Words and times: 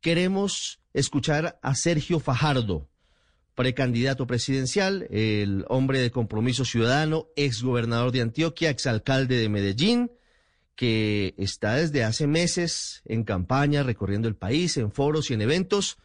queremos 0.00 0.80
escuchar 0.92 1.58
a 1.62 1.74
Sergio 1.74 2.20
Fajardo, 2.20 2.88
precandidato 3.54 4.26
presidencial, 4.26 5.06
el 5.10 5.64
hombre 5.68 5.98
de 6.00 6.10
compromiso 6.10 6.64
ciudadano, 6.64 7.26
exgobernador 7.36 8.10
de 8.12 8.22
Antioquia, 8.22 8.70
exalcalde 8.70 9.36
de 9.36 9.48
Medellín, 9.48 10.10
que 10.74 11.34
está 11.36 11.74
desde 11.74 12.04
hace 12.04 12.26
meses 12.26 13.02
en 13.04 13.24
campaña, 13.24 13.82
recorriendo 13.82 14.28
el 14.28 14.36
país, 14.36 14.78
en 14.78 14.90
foros 14.90 15.30
y 15.30 15.34
en 15.34 15.42
eventos. 15.42 15.98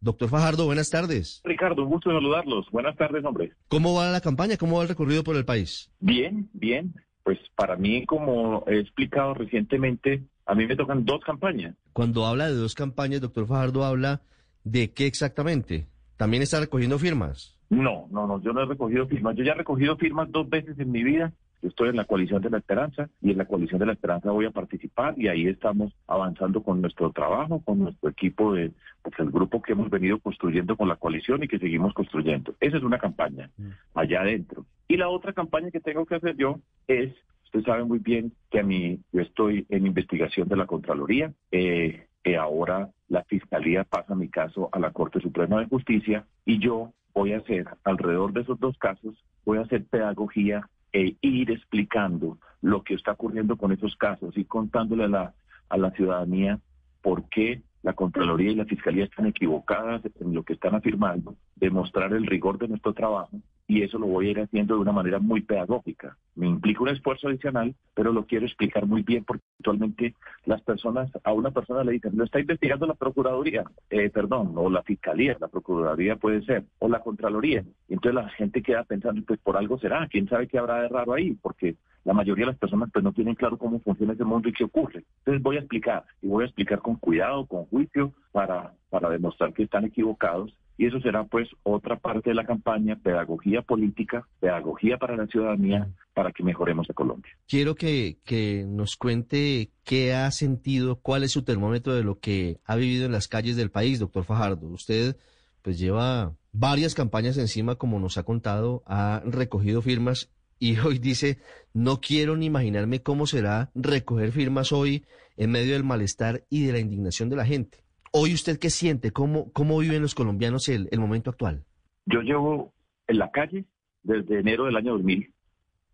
Doctor 0.00 0.28
Fajardo, 0.28 0.66
buenas 0.66 0.88
tardes. 0.88 1.42
Ricardo, 1.44 1.82
un 1.82 1.90
gusto 1.90 2.10
saludarlos. 2.10 2.70
Buenas 2.70 2.96
tardes, 2.96 3.24
hombre. 3.24 3.52
¿Cómo 3.68 3.94
va 3.94 4.10
la 4.10 4.20
campaña? 4.20 4.56
¿Cómo 4.56 4.76
va 4.76 4.84
el 4.84 4.88
recorrido 4.88 5.24
por 5.24 5.36
el 5.36 5.44
país? 5.44 5.90
Bien, 5.98 6.48
bien. 6.52 6.94
Pues 7.24 7.38
para 7.54 7.76
mí, 7.76 8.06
como 8.06 8.64
he 8.66 8.78
explicado 8.78 9.34
recientemente, 9.34 10.22
a 10.46 10.54
mí 10.54 10.66
me 10.66 10.76
tocan 10.76 11.04
dos 11.04 11.20
campañas. 11.22 11.74
Cuando 11.92 12.26
habla 12.26 12.48
de 12.48 12.56
dos 12.56 12.74
campañas, 12.74 13.20
doctor 13.20 13.46
Fajardo, 13.46 13.84
habla 13.84 14.20
de 14.64 14.92
qué 14.92 15.06
exactamente. 15.06 15.86
¿También 16.16 16.42
está 16.42 16.60
recogiendo 16.60 16.98
firmas? 16.98 17.58
No, 17.70 18.08
no, 18.10 18.26
no, 18.26 18.42
yo 18.42 18.52
no 18.52 18.62
he 18.62 18.66
recogido 18.66 19.06
firmas. 19.06 19.36
Yo 19.36 19.44
ya 19.44 19.52
he 19.52 19.56
recogido 19.56 19.96
firmas 19.96 20.30
dos 20.30 20.48
veces 20.48 20.78
en 20.78 20.90
mi 20.90 21.02
vida. 21.02 21.32
Yo 21.62 21.68
estoy 21.68 21.90
en 21.90 21.96
la 21.96 22.04
coalición 22.04 22.40
de 22.42 22.50
la 22.50 22.58
esperanza 22.58 23.08
y 23.20 23.30
en 23.30 23.38
la 23.38 23.44
coalición 23.44 23.78
de 23.80 23.86
la 23.86 23.92
esperanza 23.92 24.30
voy 24.30 24.46
a 24.46 24.50
participar 24.50 25.14
y 25.18 25.28
ahí 25.28 25.46
estamos 25.46 25.92
avanzando 26.06 26.62
con 26.62 26.80
nuestro 26.80 27.12
trabajo, 27.12 27.60
con 27.60 27.80
nuestro 27.80 28.08
equipo 28.08 28.54
de, 28.54 28.72
pues 29.02 29.18
el 29.18 29.30
grupo 29.30 29.60
que 29.60 29.72
hemos 29.72 29.90
venido 29.90 30.18
construyendo 30.18 30.76
con 30.76 30.88
la 30.88 30.96
coalición 30.96 31.42
y 31.42 31.48
que 31.48 31.58
seguimos 31.58 31.92
construyendo. 31.92 32.54
Esa 32.60 32.78
es 32.78 32.82
una 32.82 32.98
campaña 32.98 33.50
mm. 33.58 33.68
allá 33.94 34.22
adentro. 34.22 34.64
Y 34.88 34.96
la 34.96 35.08
otra 35.08 35.32
campaña 35.32 35.70
que 35.70 35.80
tengo 35.80 36.06
que 36.06 36.16
hacer 36.16 36.36
yo 36.36 36.60
es, 36.88 37.14
usted 37.52 37.64
sabe 37.64 37.84
muy 37.84 37.98
bien 37.98 38.32
que 38.50 38.60
a 38.60 38.62
mí 38.62 39.00
yo 39.12 39.22
estoy 39.22 39.66
en 39.68 39.86
investigación 39.86 40.48
de 40.48 40.56
la 40.56 40.66
Contraloría. 40.66 41.32
Eh, 41.50 42.06
que 42.22 42.36
ahora 42.36 42.90
la 43.08 43.24
Fiscalía 43.24 43.84
pasa 43.84 44.14
mi 44.14 44.28
caso 44.28 44.68
a 44.72 44.78
la 44.78 44.92
Corte 44.92 45.20
Suprema 45.20 45.60
de 45.60 45.66
Justicia 45.66 46.26
y 46.44 46.58
yo 46.58 46.92
voy 47.14 47.32
a 47.32 47.38
hacer, 47.38 47.66
alrededor 47.84 48.32
de 48.32 48.42
esos 48.42 48.60
dos 48.60 48.76
casos, 48.78 49.24
voy 49.44 49.58
a 49.58 49.62
hacer 49.62 49.84
pedagogía 49.86 50.68
e 50.92 51.16
ir 51.20 51.50
explicando 51.50 52.38
lo 52.62 52.82
que 52.82 52.94
está 52.94 53.12
ocurriendo 53.12 53.56
con 53.56 53.72
esos 53.72 53.96
casos 53.96 54.36
y 54.36 54.44
contándole 54.44 55.04
a 55.04 55.08
la, 55.08 55.34
a 55.68 55.76
la 55.76 55.90
ciudadanía 55.92 56.60
por 57.02 57.28
qué 57.30 57.62
la 57.82 57.94
Contraloría 57.94 58.50
y 58.50 58.56
la 58.56 58.66
Fiscalía 58.66 59.04
están 59.04 59.26
equivocadas 59.26 60.02
en 60.20 60.34
lo 60.34 60.42
que 60.42 60.52
están 60.52 60.74
afirmando, 60.74 61.36
demostrar 61.56 62.12
el 62.12 62.26
rigor 62.26 62.58
de 62.58 62.68
nuestro 62.68 62.92
trabajo 62.92 63.40
y 63.70 63.84
eso 63.84 64.00
lo 64.00 64.06
voy 64.06 64.26
a 64.26 64.30
ir 64.32 64.40
haciendo 64.40 64.74
de 64.74 64.80
una 64.80 64.90
manera 64.90 65.20
muy 65.20 65.42
pedagógica. 65.42 66.16
Me 66.34 66.48
implica 66.48 66.82
un 66.82 66.88
esfuerzo 66.88 67.28
adicional, 67.28 67.72
pero 67.94 68.12
lo 68.12 68.26
quiero 68.26 68.44
explicar 68.44 68.84
muy 68.84 69.02
bien 69.02 69.22
porque 69.22 69.44
actualmente 69.60 70.16
las 70.44 70.60
personas, 70.62 71.08
a 71.22 71.32
una 71.32 71.52
persona 71.52 71.84
le 71.84 71.92
dicen, 71.92 72.16
lo 72.16 72.24
está 72.24 72.40
investigando 72.40 72.86
la 72.86 72.94
Procuraduría, 72.94 73.62
eh, 73.88 74.10
perdón, 74.10 74.54
o 74.56 74.68
la 74.70 74.82
Fiscalía, 74.82 75.36
la 75.40 75.46
Procuraduría 75.46 76.16
puede 76.16 76.42
ser, 76.42 76.64
o 76.80 76.88
la 76.88 76.98
Contraloría. 76.98 77.62
Entonces 77.90 78.14
la 78.14 78.28
gente 78.30 78.62
queda 78.62 78.84
pensando, 78.84 79.20
pues 79.26 79.40
por 79.40 79.56
algo 79.56 79.78
será, 79.78 80.08
quién 80.08 80.28
sabe 80.28 80.48
qué 80.48 80.58
habrá 80.58 80.82
de 80.82 80.88
raro 80.88 81.12
ahí, 81.12 81.34
porque 81.42 81.76
la 82.04 82.14
mayoría 82.14 82.46
de 82.46 82.52
las 82.52 82.58
personas 82.58 82.88
pues 82.92 83.04
no 83.04 83.12
tienen 83.12 83.34
claro 83.34 83.58
cómo 83.58 83.80
funciona 83.80 84.14
ese 84.14 84.24
mundo 84.24 84.48
y 84.48 84.52
qué 84.52 84.64
ocurre. 84.64 85.04
Entonces 85.18 85.42
voy 85.42 85.56
a 85.56 85.60
explicar, 85.60 86.04
y 86.22 86.28
voy 86.28 86.44
a 86.44 86.46
explicar 86.46 86.80
con 86.80 86.96
cuidado, 86.96 87.46
con 87.46 87.66
juicio, 87.66 88.12
para, 88.32 88.72
para 88.88 89.10
demostrar 89.10 89.52
que 89.52 89.64
están 89.64 89.84
equivocados 89.84 90.54
y 90.80 90.86
eso 90.86 90.98
será 91.00 91.24
pues 91.24 91.46
otra 91.62 91.98
parte 91.98 92.30
de 92.30 92.34
la 92.34 92.46
campaña, 92.46 92.96
pedagogía 92.96 93.60
política, 93.60 94.26
pedagogía 94.40 94.96
para 94.96 95.14
la 95.14 95.26
ciudadanía, 95.26 95.86
para 96.14 96.32
que 96.32 96.42
mejoremos 96.42 96.88
a 96.88 96.94
Colombia. 96.94 97.30
Quiero 97.46 97.74
que, 97.74 98.16
que 98.24 98.64
nos 98.66 98.96
cuente 98.96 99.72
qué 99.84 100.14
ha 100.14 100.30
sentido, 100.30 100.96
cuál 100.96 101.22
es 101.22 101.32
su 101.32 101.44
termómetro 101.44 101.94
de 101.94 102.02
lo 102.02 102.18
que 102.18 102.60
ha 102.64 102.76
vivido 102.76 103.04
en 103.04 103.12
las 103.12 103.28
calles 103.28 103.56
del 103.56 103.70
país, 103.70 103.98
doctor 103.98 104.24
Fajardo. 104.24 104.68
Usted 104.68 105.18
pues 105.60 105.78
lleva 105.78 106.32
varias 106.52 106.94
campañas 106.94 107.38
encima, 107.38 107.76
como 107.76 107.98
nos 108.00 108.18
ha 108.18 108.22
contado, 108.22 108.82
ha 108.86 109.22
recogido 109.24 109.82
firmas 109.82 110.32
y 110.58 110.78
hoy 110.84 110.98
dice, 110.98 111.38
no 111.72 112.00
quiero 112.00 112.36
ni 112.36 112.46
imaginarme 112.46 113.02
cómo 113.02 113.26
será 113.26 113.70
recoger 113.74 114.32
firmas 114.32 114.72
hoy 114.72 115.04
en 115.36 115.50
medio 115.50 115.72
del 115.72 115.84
malestar 115.84 116.44
y 116.50 116.66
de 116.66 116.72
la 116.72 116.78
indignación 116.78 117.28
de 117.28 117.36
la 117.36 117.46
gente. 117.46 117.78
Hoy 118.12 118.34
usted 118.34 118.58
qué 118.58 118.70
siente, 118.70 119.12
cómo, 119.12 119.52
cómo 119.52 119.78
viven 119.78 120.02
los 120.02 120.14
colombianos 120.14 120.68
el, 120.68 120.88
el 120.90 121.00
momento 121.00 121.30
actual. 121.30 121.64
Yo 122.06 122.20
llevo 122.20 122.72
en 123.06 123.18
la 123.18 123.30
calle 123.30 123.64
desde 124.02 124.40
enero 124.40 124.64
del 124.64 124.76
año 124.76 124.92
2000, 124.92 125.32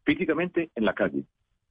físicamente 0.05 0.71
en 0.75 0.85
la 0.85 0.95
calle, 0.95 1.25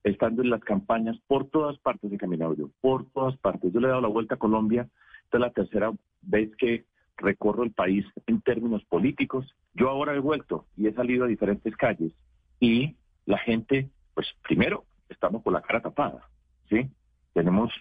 estando 0.03 0.44
en 0.44 0.51
las 0.51 0.62
campañas 0.62 1.18
por 1.28 1.50
todas 1.50 1.78
partes 1.79 2.12
de 2.12 2.18
caminado 2.18 2.56
yo, 2.56 2.69
por 2.81 3.09
todas 3.12 3.35
partes. 3.38 3.74
Yo 3.74 3.79
le 3.79 3.88
he 3.88 3.90
dado 3.90 4.01
la 4.01 4.07
vuelta 4.07 4.35
a 4.35 4.40
Colombia, 4.40 4.88
esta 5.24 5.38
es 5.38 5.41
la 5.41 5.51
tercera 5.51 5.91
vez 6.22 6.51
que 6.57 6.85
recorro 7.18 7.64
el 7.64 7.72
país 7.72 8.06
en 8.28 8.42
términos 8.42 8.84
políticos. 8.86 9.46
Yo 9.74 9.90
ahora 9.90 10.16
he 10.16 10.20
vuelto 10.20 10.66
y 10.78 10.88
he 10.88 10.94
salido 10.94 11.26
a 11.26 11.28
diferentes 11.28 11.76
calles 11.76 12.14
y 12.59 12.96
la 13.26 13.38
gente, 13.38 13.90
pues 14.14 14.28
primero, 14.44 14.86
estamos 15.09 15.44
con 15.44 15.54
la 15.54 15.62
cara 15.62 15.81
tapada, 15.81 16.30
¿sí? 16.70 16.90
Tenemos 17.34 17.72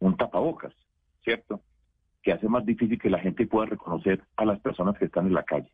un 0.00 0.16
tapabocas, 0.16 0.74
¿cierto? 1.22 1.62
que 2.22 2.32
hace 2.32 2.48
más 2.48 2.64
difícil 2.66 2.98
que 2.98 3.10
la 3.10 3.20
gente 3.20 3.46
pueda 3.46 3.66
reconocer 3.66 4.22
a 4.36 4.44
las 4.44 4.60
personas 4.60 4.98
que 4.98 5.06
están 5.06 5.26
en 5.26 5.34
la 5.34 5.44
calle. 5.44 5.70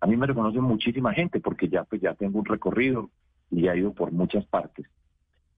A 0.00 0.06
mí 0.06 0.16
me 0.16 0.26
reconoce 0.26 0.60
muchísima 0.60 1.12
gente 1.14 1.40
porque 1.40 1.68
ya 1.68 1.84
pues 1.84 2.00
ya 2.00 2.14
tengo 2.14 2.38
un 2.38 2.44
recorrido 2.44 3.10
y 3.50 3.68
he 3.68 3.78
ido 3.78 3.94
por 3.94 4.12
muchas 4.12 4.44
partes. 4.46 4.86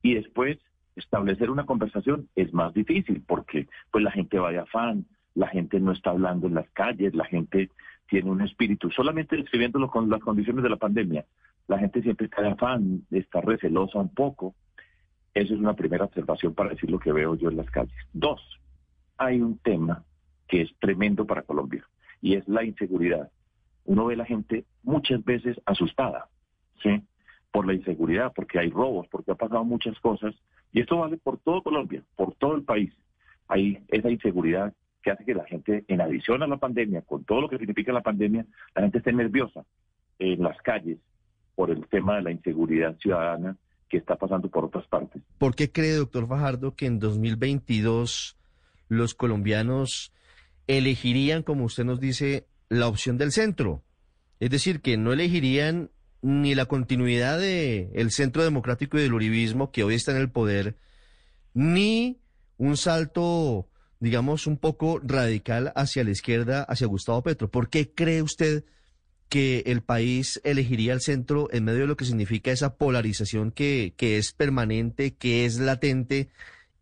Y 0.03 0.15
después 0.15 0.59
establecer 0.95 1.51
una 1.51 1.67
conversación 1.67 2.29
es 2.35 2.53
más 2.53 2.73
difícil 2.75 3.23
porque 3.27 3.67
pues 3.91 4.05
la 4.05 4.11
gente 4.11 4.39
va 4.39 4.51
de 4.51 4.59
afán, 4.59 5.07
la 5.37 5.49
gente 5.49 5.79
no 5.79 5.93
está 5.93 6.11
hablando 6.11 6.47
en 6.49 6.55
las 6.55 6.69
calles, 6.71 7.15
la 7.15 7.27
gente 7.27 7.71
tiene 8.09 8.31
un 8.31 8.41
espíritu, 8.41 8.91
solamente 8.91 9.37
describiéndolo 9.37 9.91
con 9.91 10.09
las 10.09 10.21
condiciones 10.21 10.63
de 10.63 10.71
la 10.71 10.77
pandemia, 10.77 11.27
la 11.69 11.79
gente 11.79 12.03
siempre 12.03 12.27
está 12.27 12.43
de 12.43 12.51
afán, 12.51 13.03
está 13.11 13.41
recelosa 13.41 13.99
un 13.99 14.09
poco. 14.09 14.55
Esa 15.35 15.53
es 15.53 15.61
una 15.61 15.75
primera 15.75 16.05
observación 16.05 16.55
para 16.55 16.71
decir 16.71 16.91
lo 16.91 16.99
que 16.99 17.13
veo 17.13 17.35
yo 17.35 17.51
en 17.51 17.59
las 17.59 17.71
calles. 17.71 17.95
Dos, 18.15 18.41
hay 19.19 19.41
un 19.41 19.59
tema 19.59 20.05
que 20.49 20.63
es 20.63 20.71
tremendo 20.79 21.27
para 21.27 21.43
Colombia, 21.43 21.85
y 22.23 22.35
es 22.35 22.49
la 22.49 22.65
inseguridad. 22.65 23.31
Uno 23.85 24.07
ve 24.07 24.15
a 24.15 24.19
la 24.19 24.25
gente 24.25 24.65
muchas 24.85 25.23
veces 25.23 25.61
asustada, 25.67 26.29
¿sí? 26.83 27.03
Por 27.51 27.67
la 27.67 27.75
inseguridad, 27.75 28.33
porque 28.35 28.59
hay 28.59 28.71
robos, 28.71 29.07
porque 29.09 29.33
ha 29.33 29.37
pasado 29.37 29.65
muchas 29.65 29.99
cosas, 30.01 30.35
y 30.73 30.81
esto 30.81 30.97
vale 30.99 31.19
por 31.19 31.39
todo 31.39 31.63
Colombia, 31.63 32.03
por 32.17 32.35
todo 32.37 32.55
el 32.55 32.63
país. 32.63 32.95
Hay 33.49 33.79
esa 33.89 34.11
inseguridad 34.11 34.73
que 35.07 35.13
hace 35.13 35.25
que 35.25 35.35
la 35.35 35.45
gente, 35.45 35.85
en 35.87 36.01
adición 36.01 36.43
a 36.43 36.49
la 36.49 36.57
pandemia, 36.57 37.01
con 37.03 37.23
todo 37.23 37.43
lo 37.43 37.49
que 37.49 37.59
significa 37.59 37.93
la 37.93 38.03
pandemia, 38.03 38.45
la 38.75 38.83
gente 38.83 38.99
esté 38.99 39.13
nerviosa 39.13 39.65
en 40.19 40.43
las 40.43 40.61
calles 40.63 40.99
por 41.55 41.71
el 41.71 41.87
tema 41.87 42.17
de 42.17 42.23
la 42.23 42.33
inseguridad 42.33 42.97
ciudadana 42.99 43.57
que 43.89 43.99
está 43.99 44.17
pasando 44.17 44.51
por 44.51 44.65
otras 44.65 44.85
partes. 44.89 45.23
¿Por 45.39 45.55
qué 45.55 45.71
cree, 45.71 45.93
doctor 45.93 46.27
Fajardo, 46.27 46.75
que 46.75 46.87
en 46.87 46.99
2022 46.99 48.37
los 48.89 49.15
colombianos 49.15 50.13
elegirían, 50.67 51.45
como 51.45 51.67
usted 51.67 51.85
nos 51.85 52.01
dice, 52.01 52.49
la 52.69 52.89
opción 52.89 53.17
del 53.17 53.31
centro. 53.31 53.85
Es 54.41 54.51
decir, 54.51 54.81
que 54.81 54.97
no 54.97 55.13
elegirían 55.13 55.93
ni 56.21 56.57
la 56.57 56.65
continuidad 56.65 57.39
del 57.39 57.91
el 57.95 58.11
centro 58.11 58.43
democrático 58.43 58.99
y 58.99 59.03
del 59.03 59.15
uribismo 59.15 59.71
que 59.71 59.85
hoy 59.85 59.95
está 59.95 60.11
en 60.11 60.19
el 60.19 60.31
poder, 60.33 60.75
ni 61.55 62.19
un 62.59 62.77
salto, 62.77 63.69
digamos, 64.01 64.47
un 64.47 64.59
poco 64.59 65.01
radical 65.03 65.73
hacia 65.75 66.05
la 66.05 66.11
izquierda, 66.11 66.63
hacia 66.63 66.87
Gustavo 66.87 67.23
Petro. 67.23 67.49
¿Por 67.51 67.69
qué 67.69 67.93
cree 67.93 68.23
usted 68.23 68.65
que 69.29 69.65
el 69.67 69.83
país 69.83 70.41
elegiría 70.45 70.93
el 70.93 71.01
centro 71.01 71.49
en 71.51 71.65
medio 71.65 71.81
de 71.81 71.87
lo 71.89 71.97
que 71.97 72.05
significa 72.05 72.51
esa 72.51 72.77
polarización 72.77 73.51
que, 73.51 73.95
que 73.97 74.19
es 74.19 74.33
permanente, 74.33 75.17
que 75.17 75.45
es 75.45 75.59
latente 75.59 76.29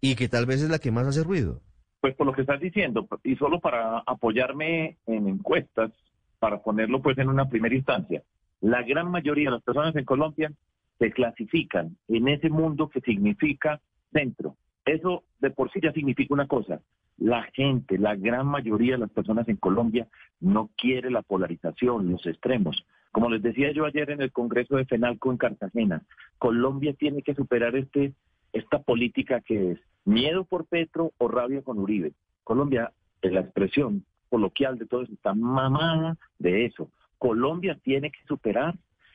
y 0.01 0.15
que 0.17 0.29
tal 0.29 0.47
vez 0.47 0.63
es 0.63 0.71
la 0.71 0.79
que 0.79 0.91
más 0.91 1.07
hace 1.07 1.25
ruido? 1.25 1.63
Pues 2.01 2.15
por 2.17 2.27
lo 2.27 2.35
que 2.35 2.43
estás 2.43 2.61
diciendo, 2.61 3.09
y 3.23 3.37
solo 3.37 3.61
para 3.61 4.01
apoyarme 4.01 4.99
en 5.07 5.27
encuestas, 5.27 5.91
para 6.39 6.63
ponerlo 6.63 7.01
pues 7.01 7.17
en 7.17 7.31
una 7.31 7.49
primera 7.49 7.75
instancia, 7.75 8.23
la 8.61 8.83
gran 8.83 9.11
mayoría 9.11 9.47
de 9.47 9.57
las 9.57 9.63
personas 9.63 9.97
en 9.97 10.05
Colombia 10.05 10.53
se 10.99 11.11
clasifican 11.13 11.97
en 12.09 12.29
ese 12.29 12.51
mundo 12.51 12.89
que 12.89 13.01
significa 13.01 13.81
centro. 14.13 14.57
Eso 14.85 15.25
de 15.41 15.51
por 15.51 15.71
sí 15.73 15.81
ya 15.83 15.93
significa 15.93 16.35
una 16.35 16.47
cosa. 16.47 16.81
La 17.17 17.45
gente, 17.55 17.99
la 17.99 18.17
gran 18.17 18.47
mayoría 18.47 18.93
de 18.93 18.99
las 18.99 19.11
personas 19.11 19.49
en 19.49 19.57
Colombia 19.57 20.09
no 20.41 20.71
quiere 20.77 21.11
la 21.11 21.23
polarización, 21.23 22.11
los 22.11 22.27
extremos. 22.27 22.85
Como 23.13 23.31
les 23.31 23.43
decía 23.43 23.73
yo 23.73 23.87
ayer 23.87 24.11
en 24.11 24.21
el 24.21 24.33
Congreso 24.33 24.77
de 24.77 24.87
FENALCO 24.87 25.31
en 25.31 25.39
Cartagena, 25.39 26.03
Colombia 26.39 26.95
tiene 26.95 27.23
que 27.23 27.35
superar 27.35 27.77
este, 27.77 28.13
esta 28.53 28.81
política 28.81 29.41
que 29.41 29.73
es 29.73 29.79
miedo 30.05 30.45
por 30.45 30.67
Petro 30.67 31.13
o 31.19 31.29
rabia 31.29 31.63
con 31.63 31.79
Uribe. 31.79 32.13
Colombia, 32.43 32.93
es 33.23 33.33
la 33.33 33.41
expresión 33.41 34.05
coloquial 34.29 34.79
de 34.79 34.87
todo 34.87 35.03
eso, 35.03 35.13
está 35.13 35.33
mamada 35.33 36.17
de 36.41 36.67
eso. 36.67 36.91
Colombia 37.19 37.79
tiene 37.83 38.11
que 38.11 38.19
superar 38.27 38.75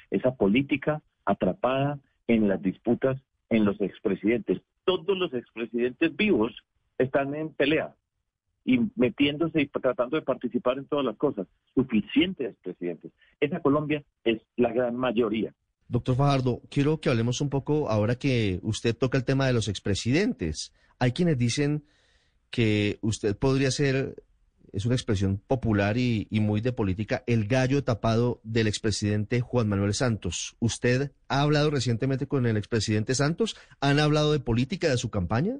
esa 0.09 0.33
política 0.33 1.01
atrapada 1.25 1.99
en 2.27 2.47
las 2.47 2.61
disputas 2.61 3.21
en 3.49 3.65
los 3.65 3.79
expresidentes. 3.81 4.61
Todos 4.89 5.15
los 5.19 5.31
expresidentes 5.35 6.15
vivos 6.15 6.51
están 6.97 7.35
en 7.35 7.49
pelea. 7.49 7.93
y 8.65 8.79
metiéndose 8.95 9.61
y 9.61 9.67
tratando 9.67 10.17
de 10.17 10.23
participar 10.23 10.79
en 10.79 10.85
todas 10.85 11.05
las 11.05 11.15
cosas. 11.15 11.45
Suficientes 11.75 12.55
presidentes. 12.63 13.11
Esa 13.39 13.61
Colombia 13.61 14.03
es 14.23 14.41
la 14.57 14.71
gran 14.73 14.95
mayoría. 14.95 15.53
Doctor 15.87 16.15
Fajardo, 16.15 16.61
quiero 16.69 16.99
que 16.99 17.09
hablemos 17.09 17.39
un 17.41 17.49
poco 17.49 17.89
ahora 17.89 18.15
que 18.15 18.59
usted 18.63 18.95
toca 18.95 19.17
el 19.17 19.25
tema 19.25 19.45
de 19.45 19.53
los 19.53 19.67
expresidentes. 19.67 20.73
Hay 20.97 21.11
quienes 21.13 21.37
dicen 21.37 21.83
que 22.49 22.97
usted 23.01 23.37
podría 23.37 23.69
ser, 23.71 24.15
es 24.73 24.85
una 24.85 24.95
expresión 24.95 25.41
popular 25.47 25.97
y, 25.97 26.27
muy 26.31 26.61
de 26.61 26.71
política, 26.71 27.23
el 27.27 27.47
gallo 27.47 27.83
tapado 27.83 28.39
del 28.43 28.67
expresidente 28.67 29.41
Juan 29.41 29.69
Manuel 29.69 29.93
Santos. 29.93 30.55
¿Usted 30.59 31.11
ha 31.27 31.41
hablado 31.41 31.69
recientemente 31.71 32.27
con 32.27 32.45
el 32.45 32.57
expresidente 32.57 33.15
Santos? 33.15 33.57
¿Han 33.81 33.99
hablado 33.99 34.31
de 34.31 34.39
política 34.39 34.89
de 34.89 34.97
su 34.97 35.09
campaña? 35.09 35.57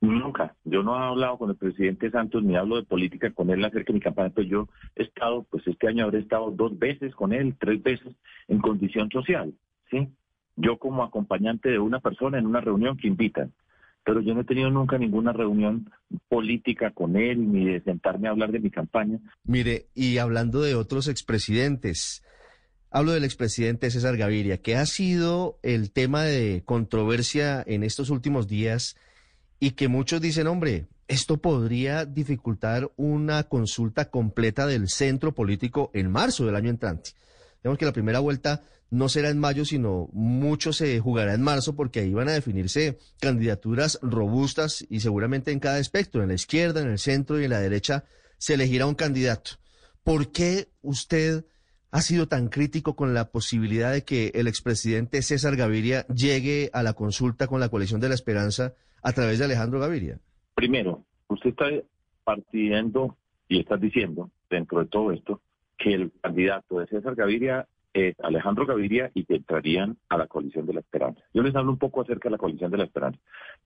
Nunca. 0.00 0.56
Yo 0.64 0.82
no 0.82 0.96
he 0.96 1.04
hablado 1.04 1.36
con 1.36 1.50
el 1.50 1.56
presidente 1.56 2.10
Santos 2.10 2.42
ni 2.42 2.56
hablo 2.56 2.76
de 2.76 2.84
política 2.84 3.30
con 3.32 3.50
él 3.50 3.64
acerca 3.64 3.92
de 3.92 3.94
mi 3.94 4.00
campaña, 4.00 4.30
pero 4.34 4.48
yo 4.48 4.68
he 4.96 5.02
estado, 5.02 5.44
pues 5.50 5.66
este 5.66 5.88
año 5.88 6.04
habré 6.04 6.20
estado 6.20 6.50
dos 6.50 6.78
veces 6.78 7.14
con 7.14 7.32
él, 7.32 7.54
tres 7.58 7.82
veces 7.82 8.14
en 8.48 8.60
condición 8.60 9.10
social, 9.10 9.52
¿sí? 9.90 10.08
Yo 10.56 10.78
como 10.78 11.02
acompañante 11.02 11.68
de 11.68 11.78
una 11.78 12.00
persona 12.00 12.38
en 12.38 12.46
una 12.46 12.60
reunión 12.60 12.96
que 12.96 13.08
invitan, 13.08 13.52
pero 14.04 14.20
yo 14.20 14.34
no 14.34 14.40
he 14.40 14.44
tenido 14.44 14.70
nunca 14.70 14.98
ninguna 14.98 15.32
reunión 15.32 15.90
política 16.28 16.90
con 16.92 17.16
él 17.16 17.52
ni 17.52 17.64
de 17.64 17.80
sentarme 17.82 18.28
a 18.28 18.30
hablar 18.30 18.52
de 18.52 18.60
mi 18.60 18.70
campaña. 18.70 19.18
Mire, 19.44 19.86
y 19.94 20.18
hablando 20.18 20.62
de 20.62 20.74
otros 20.74 21.08
expresidentes, 21.08 22.24
hablo 22.90 23.12
del 23.12 23.24
expresidente 23.24 23.90
César 23.90 24.16
Gaviria, 24.16 24.58
que 24.58 24.76
ha 24.76 24.86
sido 24.86 25.58
el 25.62 25.92
tema 25.92 26.24
de 26.24 26.62
controversia 26.64 27.62
en 27.66 27.82
estos 27.82 28.10
últimos 28.10 28.48
días 28.48 28.96
y 29.58 29.72
que 29.72 29.88
muchos 29.88 30.20
dicen, 30.20 30.46
hombre, 30.46 30.86
esto 31.06 31.38
podría 31.38 32.06
dificultar 32.06 32.92
una 32.96 33.42
consulta 33.44 34.10
completa 34.10 34.66
del 34.66 34.88
centro 34.88 35.32
político 35.32 35.90
en 35.92 36.10
marzo 36.10 36.46
del 36.46 36.56
año 36.56 36.70
entrante. 36.70 37.10
Digamos 37.62 37.78
que 37.78 37.84
la 37.84 37.92
primera 37.92 38.20
vuelta 38.20 38.62
no 38.90 39.08
será 39.08 39.30
en 39.30 39.38
mayo, 39.38 39.64
sino 39.64 40.08
mucho 40.12 40.72
se 40.72 40.98
jugará 40.98 41.34
en 41.34 41.42
marzo 41.42 41.76
porque 41.76 42.00
ahí 42.00 42.12
van 42.12 42.28
a 42.28 42.32
definirse 42.32 42.98
candidaturas 43.20 43.98
robustas 44.02 44.84
y 44.90 45.00
seguramente 45.00 45.52
en 45.52 45.60
cada 45.60 45.78
espectro, 45.78 46.22
en 46.22 46.28
la 46.28 46.34
izquierda, 46.34 46.82
en 46.82 46.90
el 46.90 46.98
centro 46.98 47.40
y 47.40 47.44
en 47.44 47.50
la 47.50 47.60
derecha 47.60 48.04
se 48.36 48.54
elegirá 48.54 48.86
un 48.86 48.94
candidato. 48.94 49.52
¿Por 50.02 50.32
qué 50.32 50.68
usted 50.82 51.44
ha 51.92 52.00
sido 52.02 52.28
tan 52.28 52.48
crítico 52.48 52.94
con 52.94 53.14
la 53.14 53.30
posibilidad 53.30 53.92
de 53.92 54.04
que 54.04 54.32
el 54.34 54.46
expresidente 54.46 55.22
César 55.22 55.56
Gaviria 55.56 56.06
llegue 56.06 56.70
a 56.72 56.82
la 56.82 56.92
consulta 56.92 57.46
con 57.46 57.60
la 57.60 57.68
coalición 57.68 58.00
de 58.00 58.08
la 58.08 58.14
esperanza 58.14 58.74
a 59.02 59.12
través 59.12 59.38
de 59.38 59.46
Alejandro 59.46 59.80
Gaviria? 59.80 60.18
Primero, 60.54 61.04
usted 61.28 61.50
está 61.50 61.66
partiendo 62.24 63.16
y 63.48 63.60
está 63.60 63.76
diciendo, 63.76 64.30
dentro 64.48 64.80
de 64.80 64.86
todo 64.86 65.12
esto, 65.12 65.40
que 65.78 65.94
el 65.94 66.12
candidato 66.20 66.78
de 66.78 66.86
César 66.86 67.14
Gaviria 67.14 67.66
es 67.92 68.18
Alejandro 68.20 68.66
Gaviria 68.66 69.10
y 69.14 69.24
que 69.24 69.36
entrarían 69.36 69.96
a 70.08 70.16
la 70.16 70.26
coalición 70.26 70.66
de 70.66 70.74
la 70.74 70.80
esperanza. 70.80 71.20
Yo 71.34 71.42
les 71.42 71.54
hablo 71.54 71.72
un 71.72 71.78
poco 71.78 72.00
acerca 72.00 72.28
de 72.28 72.32
la 72.32 72.38
coalición 72.38 72.70
de 72.70 72.78
la 72.78 72.84
esperanza. 72.84 73.20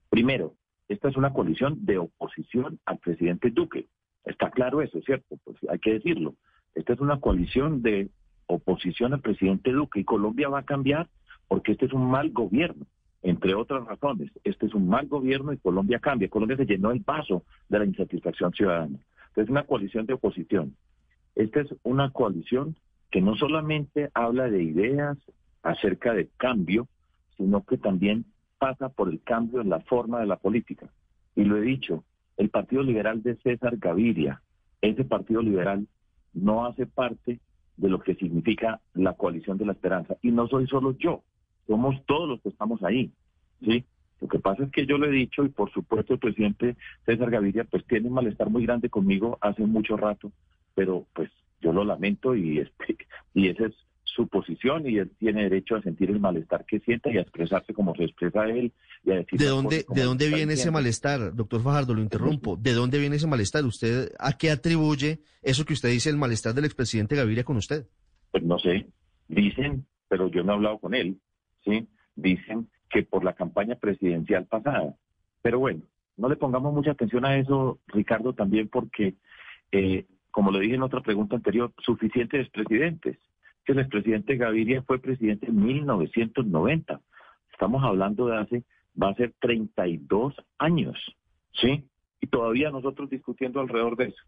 Primero, 0.09 0.55
esta 0.89 1.09
es 1.09 1.17
una 1.17 1.33
coalición 1.33 1.85
de 1.85 1.99
oposición 1.99 2.79
al 2.87 2.99
presidente 2.99 3.51
Duque. 3.51 3.89
Está 4.25 4.51
claro 4.51 4.83
eso, 4.83 5.01
¿cierto? 5.03 5.37
Pues 5.45 5.57
hay 5.69 5.79
que 5.79 5.95
decirlo. 5.95 6.35
Esta 6.75 6.95
es 6.95 7.01
una 7.01 7.21
coalición 7.21 7.83
de 7.83 8.09
oposición 8.47 9.13
al 9.13 9.21
presidente 9.21 9.73
Duque 9.73 10.01
y 10.01 10.05
Colombia 10.05 10.49
va 10.49 10.61
a 10.61 10.65
cambiar 10.65 11.09
porque 11.49 11.73
este 11.73 11.87
es 11.87 11.93
un 11.93 12.11
mal 12.11 12.31
gobierno 12.31 12.87
entre 13.25 13.55
otras 13.55 13.85
razones. 13.87 14.31
Este 14.45 14.67
es 14.67 14.75
un 14.75 14.87
mal 14.87 15.09
gobierno 15.09 15.53
y 15.53 15.59
Colombia 15.59 15.99
cambia. 15.99 16.29
Colombia 16.29 16.59
se 16.59 16.67
llenó 16.67 16.91
el 16.91 17.01
vaso 17.01 17.43
de 17.69 17.79
la 17.79 17.87
insatisfacción 17.87 18.53
ciudadana. 18.53 18.99
Es 19.35 19.49
una 19.49 19.65
coalición 19.65 20.07
de 20.07 20.13
oposición. 20.13 20.77
Esta 21.35 21.63
es 21.63 21.75
una 21.83 22.11
coalición 22.11 22.77
que 23.15 23.21
no 23.21 23.37
solamente 23.37 24.11
habla 24.13 24.51
de 24.51 24.61
ideas 24.61 25.17
acerca 25.63 26.13
de 26.15 26.31
cambio, 26.37 26.89
sino 27.37 27.63
que 27.65 27.79
también 27.79 28.25
pasa 28.59 28.89
por 28.89 29.09
el 29.09 29.23
cambio 29.23 29.61
en 29.61 29.71
la 29.71 29.79
forma 29.83 30.19
de 30.19 30.27
la 30.27 30.35
política. 30.35 30.89
Y 31.37 31.45
lo 31.45 31.57
he 31.57 31.61
dicho, 31.61 32.03
el 32.37 32.49
Partido 32.51 32.83
Liberal 32.83 33.23
de 33.23 33.37
César 33.37 33.77
Gaviria, 33.77 34.43
ese 34.81 35.05
Partido 35.05 35.43
Liberal 35.43 35.87
no 36.33 36.67
hace 36.67 36.87
parte 36.87 37.39
de 37.77 37.89
lo 37.89 38.01
que 38.01 38.17
significa 38.17 38.81
la 38.95 39.13
coalición 39.13 39.59
de 39.59 39.67
la 39.67 39.75
esperanza. 39.75 40.17
Y 40.21 40.33
no 40.33 40.49
soy 40.49 40.67
solo 40.67 40.99
yo, 40.99 41.23
somos 41.69 41.95
todos 42.07 42.29
los 42.29 42.41
que 42.41 42.49
estamos 42.49 42.83
ahí, 42.83 43.13
¿sí? 43.61 43.85
Lo 44.21 44.27
que 44.27 44.41
pasa 44.41 44.65
es 44.65 44.73
que 44.73 44.87
yo 44.87 44.99
lo 44.99 45.07
he 45.07 45.13
dicho 45.13 45.45
y 45.45 45.51
por 45.51 45.71
supuesto 45.71 46.15
el 46.15 46.19
presidente 46.19 46.75
César 47.07 47.31
Gaviria 47.31 47.63
pues 47.63 47.87
tiene 47.87 48.09
un 48.09 48.15
malestar 48.15 48.51
muy 48.51 48.67
grande 48.67 48.91
conmigo 48.91 49.39
hace 49.41 49.65
mucho 49.65 49.97
rato, 49.97 50.33
pero 50.75 51.07
pues 51.15 51.31
yo 51.65 51.73
lo 51.73 51.85
lamento 51.85 52.37
y 52.37 52.59
este 52.59 52.97
y 53.35 53.49
esa 53.49 53.67
es 53.67 53.75
su 54.05 54.29
posición 54.29 54.89
y 54.89 54.99
él 54.99 55.11
tiene 55.19 55.43
derecho 55.43 55.75
a 55.75 55.83
sentir 55.83 56.11
el 56.11 56.21
malestar 56.21 56.65
que 56.67 56.79
sienta 56.81 57.11
y 57.11 57.19
a 57.19 57.23
expresarse 57.23 57.75
como 57.75 57.97
se 57.97 58.05
expresa 58.05 58.45
él 58.45 58.73
y 59.05 59.11
a 59.11 59.17
decir 59.17 59.41
¿De 59.41 59.47
dónde 59.47 59.85
de 59.89 60.03
dónde 60.03 60.29
viene 60.29 60.53
ese 60.53 60.71
malestar, 60.71 61.35
doctor 61.35 61.63
Fajardo? 61.63 61.95
Lo 61.95 62.03
interrumpo. 62.03 62.57
¿De 62.57 62.75
dónde 62.75 63.01
viene 63.01 63.17
ese 63.17 63.27
malestar? 63.27 63.65
¿Usted 63.65 64.13
a 64.21 64.35
qué 64.39 64.53
atribuye 64.53 65.19
eso 65.43 65.65
que 65.65 65.73
usted 65.73 65.89
dice 65.89 66.11
el 66.11 66.17
malestar 66.17 66.55
del 66.55 66.67
expresidente 66.67 67.17
Gaviria 67.17 67.43
con 67.43 67.57
usted? 67.57 67.87
Pues 68.31 68.45
no 68.45 68.59
sé. 68.59 68.87
Dicen, 69.27 69.85
pero 70.09 70.29
yo 70.29 70.45
no 70.45 70.53
he 70.53 70.55
hablado 70.57 70.79
con 70.79 70.95
él 70.95 71.19
¿sí? 71.65 71.89
Dicen 72.15 72.69
que 72.91 73.03
por 73.03 73.25
la 73.25 73.35
campaña 73.35 73.77
presidencial 73.77 74.47
pasada. 74.47 74.95
Pero 75.43 75.59
bueno, 75.59 75.83
no 76.17 76.29
le 76.29 76.37
pongamos 76.37 76.73
mucha 76.73 76.93
atención 76.93 77.25
a 77.25 77.37
eso, 77.37 77.81
Ricardo, 77.89 78.35
también 78.35 78.69
porque, 78.69 79.15
eh, 79.73 80.07
como 80.35 80.51
lo 80.51 80.59
dije 80.59 80.75
en 80.75 80.83
otra 80.83 81.01
pregunta 81.01 81.37
anterior, 81.37 81.73
suficientes 81.79 82.51
presidentes. 82.51 83.19
Que 83.65 83.71
el 83.71 83.79
expresidente 83.79 84.37
Gaviria 84.37 84.83
fue 84.83 84.99
presidente 84.99 85.47
en 85.47 85.65
1990. 85.65 87.01
Estamos 87.53 87.85
hablando 87.85 88.27
de 88.27 88.39
hace, 88.39 88.65
va 89.01 89.11
a 89.11 89.15
ser 89.15 89.33
32 89.39 90.35
años, 90.59 90.97
¿sí? 91.53 91.85
Y 92.21 92.27
todavía 92.27 92.73
nosotros 92.73 93.11
discutiendo 93.11 93.61
alrededor 93.61 93.97
de 93.97 94.07
eso. 94.07 94.23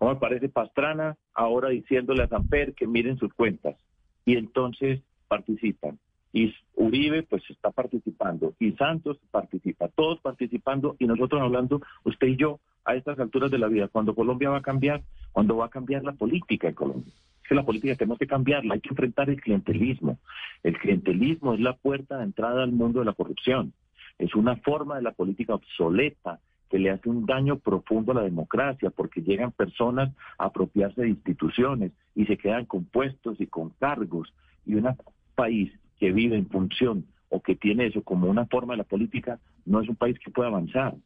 No 0.00 0.08
me 0.08 0.16
parece 0.16 0.48
Pastrana 0.48 1.18
ahora 1.34 1.68
diciéndole 1.68 2.22
a 2.22 2.28
Samper 2.28 2.72
que 2.72 2.86
miren 2.86 3.18
sus 3.18 3.34
cuentas. 3.34 3.76
Y 4.24 4.36
entonces 4.36 5.02
participan 5.28 5.98
y 6.32 6.54
Uribe 6.74 7.22
pues 7.24 7.42
está 7.50 7.70
participando 7.70 8.54
y 8.58 8.72
Santos 8.72 9.18
participa, 9.30 9.88
todos 9.88 10.20
participando 10.20 10.96
y 10.98 11.06
nosotros 11.06 11.40
hablando, 11.42 11.80
usted 12.04 12.28
y 12.28 12.36
yo, 12.36 12.60
a 12.84 12.94
estas 12.94 13.18
alturas 13.18 13.50
de 13.50 13.58
la 13.58 13.68
vida, 13.68 13.88
cuando 13.88 14.14
Colombia 14.14 14.50
va 14.50 14.58
a 14.58 14.62
cambiar, 14.62 15.02
cuando 15.32 15.56
va 15.56 15.66
a 15.66 15.70
cambiar 15.70 16.02
la 16.02 16.12
política 16.12 16.68
en 16.68 16.74
Colombia. 16.74 17.12
Es 17.42 17.48
que 17.48 17.54
la 17.54 17.64
política 17.64 17.94
tenemos 17.96 18.18
que 18.18 18.26
cambiarla, 18.26 18.74
hay 18.74 18.80
que 18.80 18.90
enfrentar 18.90 19.28
el 19.28 19.40
clientelismo. 19.40 20.18
El 20.62 20.78
clientelismo 20.78 21.54
es 21.54 21.60
la 21.60 21.74
puerta 21.74 22.18
de 22.18 22.24
entrada 22.24 22.62
al 22.62 22.72
mundo 22.72 23.00
de 23.00 23.06
la 23.06 23.12
corrupción. 23.12 23.72
Es 24.18 24.34
una 24.34 24.56
forma 24.56 24.96
de 24.96 25.02
la 25.02 25.12
política 25.12 25.54
obsoleta 25.54 26.40
que 26.70 26.78
le 26.78 26.90
hace 26.90 27.08
un 27.08 27.26
daño 27.26 27.58
profundo 27.58 28.12
a 28.12 28.16
la 28.16 28.22
democracia, 28.22 28.90
porque 28.90 29.22
llegan 29.22 29.50
personas 29.50 30.14
a 30.38 30.46
apropiarse 30.46 31.02
de 31.02 31.08
instituciones 31.08 31.92
y 32.14 32.26
se 32.26 32.38
quedan 32.38 32.64
con 32.64 32.84
puestos 32.84 33.40
y 33.40 33.46
con 33.46 33.70
cargos. 33.70 34.32
Y 34.64 34.76
un 34.76 34.88
país 35.34 35.72
que 36.00 36.10
vive 36.12 36.36
en 36.36 36.48
función 36.48 37.06
o 37.28 37.40
que 37.40 37.54
tiene 37.54 37.86
eso 37.86 38.02
como 38.02 38.28
una 38.28 38.46
forma 38.46 38.72
de 38.72 38.78
la 38.78 38.84
política, 38.84 39.38
no 39.66 39.80
es 39.80 39.88
un 39.88 39.94
país 39.94 40.18
que 40.24 40.30
pueda 40.30 40.48
avanzar. 40.48 40.96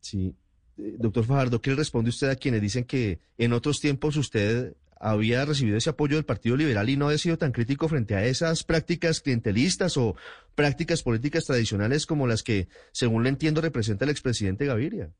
Sí. 0.00 0.34
Eh, 0.78 0.96
doctor 0.98 1.24
Fajardo, 1.24 1.60
¿qué 1.60 1.70
le 1.70 1.76
responde 1.76 2.08
usted 2.08 2.30
a 2.30 2.36
quienes 2.36 2.62
dicen 2.62 2.84
que 2.84 3.18
en 3.36 3.52
otros 3.52 3.80
tiempos 3.80 4.16
usted 4.16 4.74
había 4.98 5.44
recibido 5.44 5.76
ese 5.76 5.90
apoyo 5.90 6.16
del 6.16 6.24
Partido 6.24 6.56
Liberal 6.56 6.88
y 6.88 6.96
no 6.96 7.06
había 7.06 7.18
sido 7.18 7.36
tan 7.36 7.52
crítico 7.52 7.88
frente 7.88 8.14
a 8.14 8.24
esas 8.24 8.64
prácticas 8.64 9.20
clientelistas 9.20 9.96
o 9.98 10.16
prácticas 10.54 11.02
políticas 11.02 11.44
tradicionales 11.44 12.06
como 12.06 12.26
las 12.26 12.42
que, 12.42 12.68
según 12.92 13.24
le 13.24 13.28
entiendo, 13.28 13.60
representa 13.60 14.04
el 14.04 14.10
expresidente 14.10 14.64
Gaviria? 14.64 15.10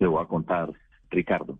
Le 0.00 0.06
voy 0.08 0.24
a 0.24 0.26
contar, 0.26 0.72
Ricardo. 1.10 1.58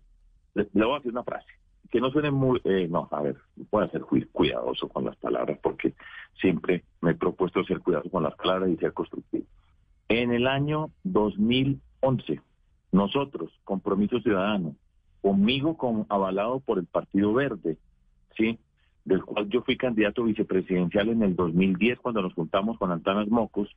le 0.55 0.67
voy 0.73 0.95
a 0.95 0.97
decir 0.97 1.11
una 1.11 1.23
frase 1.23 1.62
que 1.93 2.01
no 2.01 2.09
suene 2.09 2.31
muy, 2.31 2.59
eh, 2.63 2.87
no, 2.89 3.07
a 3.11 3.21
ver, 3.21 3.37
voy 3.69 3.83
a 3.83 3.89
ser 3.91 4.01
cuidadoso 4.01 4.89
con 4.89 5.05
las 5.05 5.15
palabras 5.17 5.59
porque 5.61 5.93
siempre 6.41 6.83
me 7.01 7.11
he 7.11 7.13
propuesto 7.13 7.63
ser 7.65 7.81
cuidadoso 7.81 8.09
con 8.09 8.23
las 8.23 8.33
palabras 8.33 8.71
y 8.71 8.77
ser 8.77 8.93
constructivo. 8.93 9.45
En 10.09 10.33
el 10.33 10.47
año 10.47 10.89
2011, 11.03 12.41
nosotros, 12.91 13.51
Compromiso 13.63 14.19
Ciudadano, 14.21 14.75
conmigo 15.21 15.77
con, 15.77 16.07
avalado 16.09 16.61
por 16.61 16.79
el 16.79 16.87
Partido 16.87 17.31
Verde, 17.31 17.77
¿sí? 18.35 18.57
del 19.05 19.23
cual 19.23 19.47
yo 19.49 19.61
fui 19.61 19.77
candidato 19.77 20.23
vicepresidencial 20.23 21.09
en 21.09 21.21
el 21.21 21.35
2010 21.35 21.99
cuando 21.99 22.23
nos 22.23 22.33
juntamos 22.33 22.79
con 22.79 22.91
Antanas 22.91 23.27
Mocos 23.27 23.69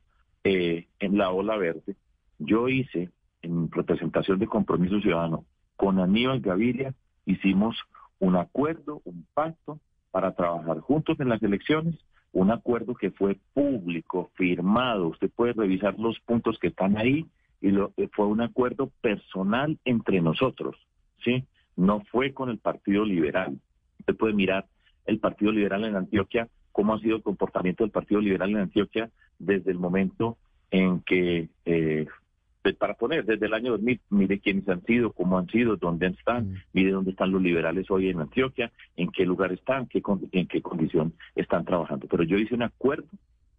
eh, 0.43 0.87
en 0.99 1.19
la 1.19 1.29
Ola 1.29 1.55
Verde, 1.55 1.95
yo 2.39 2.67
hice 2.67 3.11
en 3.43 3.69
representación 3.69 4.39
de 4.39 4.47
Compromiso 4.47 4.99
Ciudadano 5.01 5.45
con 5.75 5.99
Aníbal 5.99 6.41
Gaviria, 6.41 6.95
hicimos 7.27 7.77
un 8.19 8.35
acuerdo, 8.35 9.01
un 9.05 9.25
pacto 9.33 9.79
para 10.11 10.33
trabajar 10.33 10.79
juntos 10.79 11.19
en 11.19 11.29
las 11.29 11.41
elecciones, 11.43 11.95
un 12.33 12.51
acuerdo 12.51 12.95
que 12.95 13.11
fue 13.11 13.37
público, 13.53 14.31
firmado, 14.35 15.07
usted 15.07 15.29
puede 15.35 15.53
revisar 15.53 15.97
los 15.97 16.19
puntos 16.21 16.57
que 16.59 16.67
están 16.67 16.97
ahí, 16.97 17.25
y 17.61 17.71
lo, 17.71 17.91
eh, 17.97 18.09
fue 18.13 18.27
un 18.27 18.41
acuerdo 18.41 18.91
personal 19.01 19.77
entre 19.85 20.21
nosotros, 20.21 20.75
¿sí? 21.23 21.45
No 21.75 22.01
fue 22.11 22.33
con 22.33 22.49
el 22.49 22.59
Partido 22.59 23.05
Liberal. 23.05 23.59
Usted 23.99 24.15
puede 24.15 24.33
mirar 24.33 24.65
el 25.05 25.19
Partido 25.19 25.51
Liberal 25.51 25.85
en 25.85 25.95
Antioquia, 25.95 26.47
cómo 26.71 26.93
ha 26.93 26.99
sido 26.99 27.15
el 27.15 27.23
comportamiento 27.23 27.83
del 27.83 27.91
Partido 27.91 28.21
Liberal 28.21 28.51
en 28.51 28.57
Antioquia 28.57 29.09
desde 29.39 29.71
el 29.71 29.79
momento 29.79 30.37
en 30.69 31.01
que, 31.01 31.49
eh, 31.65 32.05
para 32.75 32.95
poner, 32.95 33.25
desde 33.25 33.45
el 33.45 33.53
año 33.53 33.71
2000, 33.71 34.01
mire 34.09 34.39
quiénes 34.39 34.67
han 34.67 34.83
sido, 34.83 35.11
cómo 35.11 35.37
han 35.37 35.47
sido, 35.47 35.77
dónde 35.77 36.07
están, 36.07 36.49
mm. 36.49 36.55
mire 36.73 36.91
dónde 36.91 37.11
están 37.11 37.31
los 37.31 37.41
liberales 37.41 37.89
hoy 37.89 38.09
en 38.09 38.19
Antioquia, 38.19 38.71
en 38.95 39.11
qué 39.11 39.25
lugar 39.25 39.51
están, 39.51 39.87
qué, 39.87 40.01
en 40.31 40.47
qué 40.47 40.61
condición 40.61 41.13
están 41.35 41.65
trabajando. 41.65 42.07
Pero 42.09 42.23
yo 42.23 42.37
hice 42.37 42.55
un 42.55 42.63
acuerdo 42.63 43.07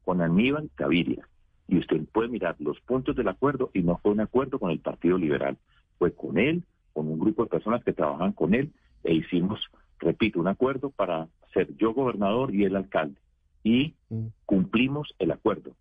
con 0.05 0.23
Aníbal 0.23 0.71
Gaviria 0.77 1.29
y 1.69 1.79
usted 1.79 2.03
puede 2.13 2.29
mirar 2.29 2.57
los 2.59 2.81
puntos 2.81 3.15
del 3.15 3.29
acuerdo 3.29 3.71
y 3.75 3.83
no 3.83 3.99
fue 3.99 4.13
un 4.13 4.21
acuerdo 4.21 4.59
con 4.59 4.71
el 4.71 4.81
Partido 4.81 5.19
Liberal, 5.19 5.59
fue 5.99 6.13
con 6.13 6.39
él, 6.39 6.63
con 6.93 7.09
un 7.09 7.19
grupo 7.19 7.45
de 7.45 7.51
personas 7.51 7.85
que 7.85 7.93
trabajan 7.93 8.33
con 8.33 8.55
él 8.55 8.73
e 9.05 9.15
hicimos, 9.15 9.61
repito, 9.99 10.41
un 10.41 10.49
acuerdo 10.49 10.91
para 10.91 11.29
ser 11.53 11.77
yo 11.77 11.93
gobernador 11.93 12.55
y 12.55 12.65
él 12.65 12.77
alcalde. 12.77 13.21
Y 13.63 13.95
mm. 14.09 14.27
cumplimos 14.47 15.15
el 15.19 15.31
acuerdo. 15.31 15.73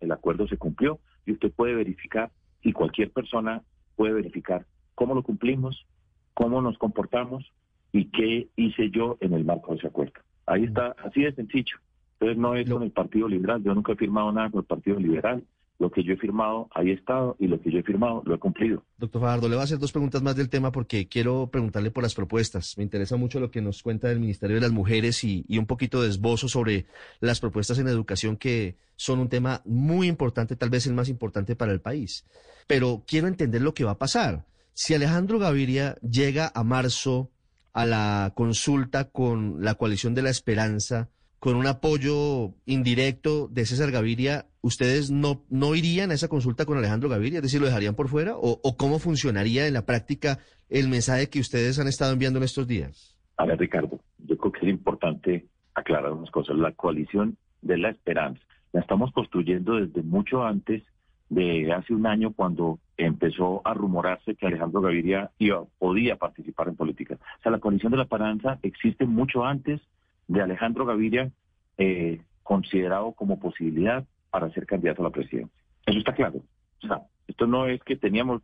El 0.00 0.12
acuerdo 0.12 0.46
se 0.48 0.56
cumplió 0.56 0.98
y 1.24 1.32
usted 1.32 1.52
puede 1.52 1.74
verificar 1.74 2.30
y 2.66 2.72
cualquier 2.72 3.12
persona 3.12 3.62
puede 3.94 4.14
verificar 4.14 4.66
cómo 4.96 5.14
lo 5.14 5.22
cumplimos, 5.22 5.86
cómo 6.34 6.60
nos 6.60 6.76
comportamos 6.78 7.52
y 7.92 8.06
qué 8.06 8.48
hice 8.56 8.90
yo 8.90 9.18
en 9.20 9.34
el 9.34 9.44
marco 9.44 9.70
de 9.70 9.78
ese 9.78 9.86
acuerdo. 9.86 10.14
Ahí 10.46 10.64
está, 10.64 10.96
así 11.04 11.22
de 11.22 11.32
sencillo. 11.32 11.76
Entonces 12.14 12.38
no 12.38 12.56
es 12.56 12.68
con 12.68 12.82
el 12.82 12.90
Partido 12.90 13.28
Liberal, 13.28 13.62
yo 13.62 13.72
nunca 13.72 13.92
he 13.92 13.96
firmado 13.96 14.32
nada 14.32 14.50
con 14.50 14.60
el 14.60 14.66
Partido 14.66 14.98
Liberal. 14.98 15.44
Lo 15.78 15.90
que 15.90 16.02
yo 16.02 16.14
he 16.14 16.16
firmado, 16.16 16.68
ahí 16.74 16.90
estado, 16.90 17.36
y 17.38 17.46
lo 17.48 17.60
que 17.60 17.70
yo 17.70 17.78
he 17.78 17.82
firmado, 17.82 18.22
lo 18.24 18.34
he 18.34 18.38
cumplido. 18.38 18.82
Doctor 18.96 19.20
Fajardo, 19.20 19.48
le 19.48 19.56
voy 19.56 19.60
a 19.60 19.64
hacer 19.64 19.78
dos 19.78 19.92
preguntas 19.92 20.22
más 20.22 20.34
del 20.34 20.48
tema 20.48 20.72
porque 20.72 21.06
quiero 21.06 21.48
preguntarle 21.50 21.90
por 21.90 22.02
las 22.02 22.14
propuestas. 22.14 22.78
Me 22.78 22.84
interesa 22.84 23.16
mucho 23.16 23.40
lo 23.40 23.50
que 23.50 23.60
nos 23.60 23.82
cuenta 23.82 24.08
del 24.08 24.20
Ministerio 24.20 24.56
de 24.56 24.62
las 24.62 24.72
Mujeres 24.72 25.22
y, 25.24 25.44
y 25.48 25.58
un 25.58 25.66
poquito 25.66 26.02
de 26.02 26.08
esbozo 26.08 26.48
sobre 26.48 26.86
las 27.20 27.40
propuestas 27.40 27.78
en 27.78 27.88
educación 27.88 28.36
que 28.36 28.76
son 28.96 29.18
un 29.18 29.28
tema 29.28 29.60
muy 29.64 30.08
importante, 30.08 30.56
tal 30.56 30.70
vez 30.70 30.86
el 30.86 30.94
más 30.94 31.08
importante 31.08 31.56
para 31.56 31.72
el 31.72 31.80
país. 31.80 32.24
Pero 32.66 33.04
quiero 33.06 33.28
entender 33.28 33.62
lo 33.62 33.74
que 33.74 33.84
va 33.84 33.92
a 33.92 33.98
pasar. 33.98 34.46
Si 34.72 34.94
Alejandro 34.94 35.38
Gaviria 35.38 35.96
llega 36.02 36.50
a 36.54 36.64
marzo 36.64 37.30
a 37.72 37.84
la 37.84 38.32
consulta 38.34 39.10
con 39.10 39.62
la 39.62 39.74
coalición 39.74 40.14
de 40.14 40.22
la 40.22 40.30
esperanza, 40.30 41.10
con 41.38 41.56
un 41.56 41.66
apoyo 41.66 42.54
indirecto 42.64 43.48
de 43.48 43.66
César 43.66 43.90
Gaviria, 43.90 44.46
¿ustedes 44.62 45.10
no, 45.10 45.44
no 45.50 45.74
irían 45.74 46.10
a 46.10 46.14
esa 46.14 46.28
consulta 46.28 46.64
con 46.64 46.78
Alejandro 46.78 47.08
Gaviria? 47.08 47.38
Es 47.38 47.44
decir, 47.44 47.60
¿lo 47.60 47.66
dejarían 47.66 47.94
por 47.94 48.08
fuera? 48.08 48.34
¿O, 48.36 48.76
cómo 48.76 48.98
funcionaría 48.98 49.66
en 49.66 49.74
la 49.74 49.86
práctica 49.86 50.38
el 50.68 50.88
mensaje 50.88 51.28
que 51.28 51.40
ustedes 51.40 51.78
han 51.78 51.88
estado 51.88 52.12
enviando 52.12 52.38
en 52.38 52.44
estos 52.44 52.66
días? 52.66 53.16
A 53.36 53.44
ver, 53.44 53.58
Ricardo, 53.58 54.00
yo 54.18 54.36
creo 54.38 54.52
que 54.52 54.66
es 54.66 54.72
importante 54.72 55.46
aclarar 55.74 56.12
unas 56.12 56.30
cosas. 56.30 56.56
La 56.56 56.72
coalición 56.72 57.36
de 57.62 57.78
la 57.78 57.90
esperanza 57.90 58.40
la 58.72 58.80
estamos 58.80 59.12
construyendo 59.12 59.76
desde 59.76 60.02
mucho 60.02 60.44
antes 60.44 60.82
de 61.28 61.72
hace 61.72 61.92
un 61.92 62.06
año 62.06 62.32
cuando 62.32 62.78
empezó 62.96 63.60
a 63.64 63.74
rumorarse 63.74 64.36
que 64.36 64.46
Alejandro 64.46 64.80
Gaviria 64.80 65.30
iba, 65.38 65.64
podía 65.78 66.16
participar 66.16 66.68
en 66.68 66.76
política. 66.76 67.18
O 67.38 67.42
sea, 67.42 67.52
la 67.52 67.58
coalición 67.58 67.90
de 67.90 67.98
la 67.98 68.04
esperanza 68.04 68.58
existe 68.62 69.06
mucho 69.06 69.44
antes 69.44 69.80
de 70.28 70.42
Alejandro 70.42 70.86
Gaviria 70.86 71.30
eh, 71.78 72.20
considerado 72.42 73.12
como 73.12 73.38
posibilidad 73.38 74.04
para 74.30 74.50
ser 74.50 74.66
candidato 74.66 75.02
a 75.02 75.06
la 75.06 75.10
presidencia. 75.10 75.62
Eso 75.84 75.98
está 75.98 76.14
claro. 76.14 76.40
O 76.82 76.86
sea, 76.86 77.02
esto 77.26 77.46
no 77.46 77.66
es 77.66 77.82
que 77.82 77.96
teníamos, 77.96 78.42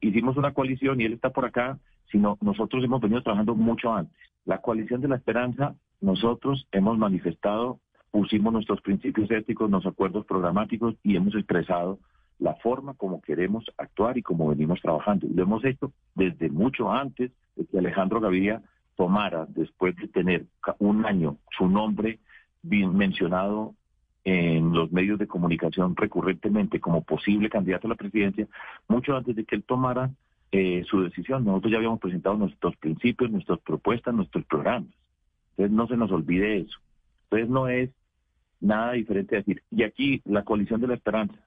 hicimos 0.00 0.36
una 0.36 0.52
coalición 0.52 1.00
y 1.00 1.04
él 1.04 1.14
está 1.14 1.30
por 1.30 1.44
acá, 1.44 1.78
sino 2.10 2.36
nosotros 2.40 2.82
hemos 2.84 3.00
venido 3.00 3.22
trabajando 3.22 3.54
mucho 3.54 3.92
antes. 3.92 4.16
La 4.44 4.58
coalición 4.58 5.00
de 5.00 5.08
la 5.08 5.16
esperanza, 5.16 5.74
nosotros 6.00 6.66
hemos 6.72 6.98
manifestado, 6.98 7.80
pusimos 8.10 8.52
nuestros 8.52 8.80
principios 8.80 9.30
éticos, 9.30 9.70
nuestros 9.70 9.92
acuerdos 9.92 10.26
programáticos 10.26 10.96
y 11.02 11.16
hemos 11.16 11.34
expresado 11.34 11.98
la 12.38 12.54
forma 12.56 12.94
como 12.94 13.20
queremos 13.20 13.64
actuar 13.76 14.16
y 14.18 14.22
como 14.22 14.48
venimos 14.48 14.80
trabajando. 14.80 15.26
Y 15.26 15.34
lo 15.34 15.42
hemos 15.42 15.64
hecho 15.64 15.92
desde 16.14 16.48
mucho 16.48 16.90
antes 16.90 17.30
de 17.54 17.66
que 17.66 17.78
Alejandro 17.78 18.20
Gaviria 18.20 18.62
tomara, 19.00 19.46
después 19.48 19.96
de 19.96 20.08
tener 20.08 20.44
un 20.78 21.06
año 21.06 21.38
su 21.56 21.66
nombre 21.66 22.18
mencionado 22.62 23.74
en 24.24 24.74
los 24.74 24.92
medios 24.92 25.18
de 25.18 25.26
comunicación 25.26 25.96
recurrentemente 25.96 26.80
como 26.80 27.02
posible 27.02 27.48
candidato 27.48 27.86
a 27.86 27.90
la 27.92 27.96
presidencia, 27.96 28.46
mucho 28.88 29.16
antes 29.16 29.34
de 29.34 29.46
que 29.46 29.56
él 29.56 29.62
tomara 29.62 30.10
eh, 30.52 30.84
su 30.86 31.02
decisión, 31.02 31.46
nosotros 31.46 31.72
ya 31.72 31.78
habíamos 31.78 31.98
presentado 31.98 32.36
nuestros 32.36 32.76
principios, 32.76 33.30
nuestras 33.30 33.58
propuestas, 33.60 34.12
nuestros 34.12 34.44
programas. 34.44 34.90
Entonces 35.52 35.74
no 35.74 35.86
se 35.86 35.96
nos 35.96 36.12
olvide 36.12 36.58
eso. 36.58 36.78
Entonces 37.24 37.48
no 37.48 37.68
es 37.68 37.88
nada 38.60 38.92
diferente 38.92 39.36
decir, 39.36 39.62
y 39.70 39.82
aquí 39.82 40.20
la 40.26 40.44
coalición 40.44 40.82
de 40.82 40.88
la 40.88 40.94
esperanza, 40.96 41.40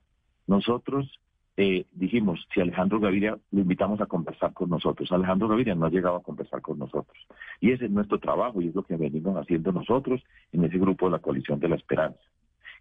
nosotros 0.48 1.20
eh, 1.56 1.86
dijimos, 1.92 2.48
si 2.54 2.62
Alejandro 2.62 3.00
Gaviria 3.00 3.38
lo 3.52 3.62
invitamos 3.62 4.02
a 4.02 4.08
conversar 4.08 4.54
con 4.54 4.70
nosotros. 4.70 5.12
Alejandro 5.12 5.48
Gaviria 5.48 5.76
no 5.76 5.86
ha 5.86 5.90
llegado 5.90 6.16
a 6.16 6.24
conversar 6.24 6.62
con 6.62 6.80
nosotros. 6.80 7.18
Y 7.60 7.72
ese 7.72 7.86
es 7.86 7.92
nuestro 7.92 8.20
trabajo 8.20 8.62
y 8.62 8.70
es 8.70 8.76
lo 8.76 8.84
que 8.84 8.96
venimos 8.96 9.38
haciendo 9.38 9.72
nosotros 9.72 10.24
en 10.52 10.64
ese 10.64 10.80
grupo 10.80 11.06
de 11.06 11.12
la 11.12 11.20
coalición 11.20 11.60
de 11.60 11.70
la 11.70 11.76
esperanza. 11.76 12.20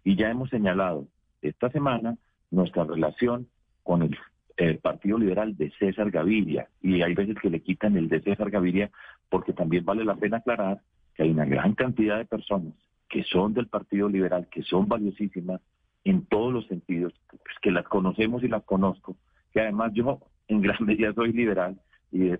Y 0.03 0.15
ya 0.15 0.29
hemos 0.29 0.49
señalado 0.49 1.07
esta 1.41 1.69
semana 1.69 2.17
nuestra 2.49 2.83
relación 2.83 3.47
con 3.83 4.01
el, 4.01 4.17
Partido 4.81 5.17
Liberal 5.17 5.57
de 5.57 5.71
César 5.79 6.11
Gaviria. 6.11 6.67
Y 6.81 7.01
hay 7.01 7.15
veces 7.15 7.35
que 7.41 7.49
le 7.49 7.61
quitan 7.61 7.97
el 7.97 8.07
de 8.07 8.21
César 8.21 8.51
Gaviria 8.51 8.91
porque 9.27 9.51
también 9.51 9.83
vale 9.83 10.05
la 10.05 10.15
pena 10.15 10.37
aclarar 10.37 10.79
que 11.15 11.23
hay 11.23 11.31
una 11.31 11.45
gran 11.45 11.73
cantidad 11.73 12.19
de 12.19 12.25
personas 12.25 12.73
que 13.09 13.23
son 13.23 13.53
del 13.53 13.67
Partido 13.67 14.07
Liberal, 14.09 14.47
que 14.51 14.61
son 14.61 14.87
valiosísimas, 14.87 15.59
en 16.03 16.25
todos 16.25 16.53
los 16.53 16.67
sentidos, 16.67 17.13
pues, 17.29 17.55
que 17.61 17.71
las 17.71 17.87
conocemos 17.87 18.43
y 18.43 18.47
las 18.47 18.63
conozco, 18.63 19.15
que 19.51 19.61
además 19.61 19.91
yo 19.93 20.19
en 20.47 20.61
gran 20.61 20.83
medida 20.85 21.13
soy 21.13 21.33
liberal 21.33 21.79
y 22.11 22.29
he, 22.29 22.39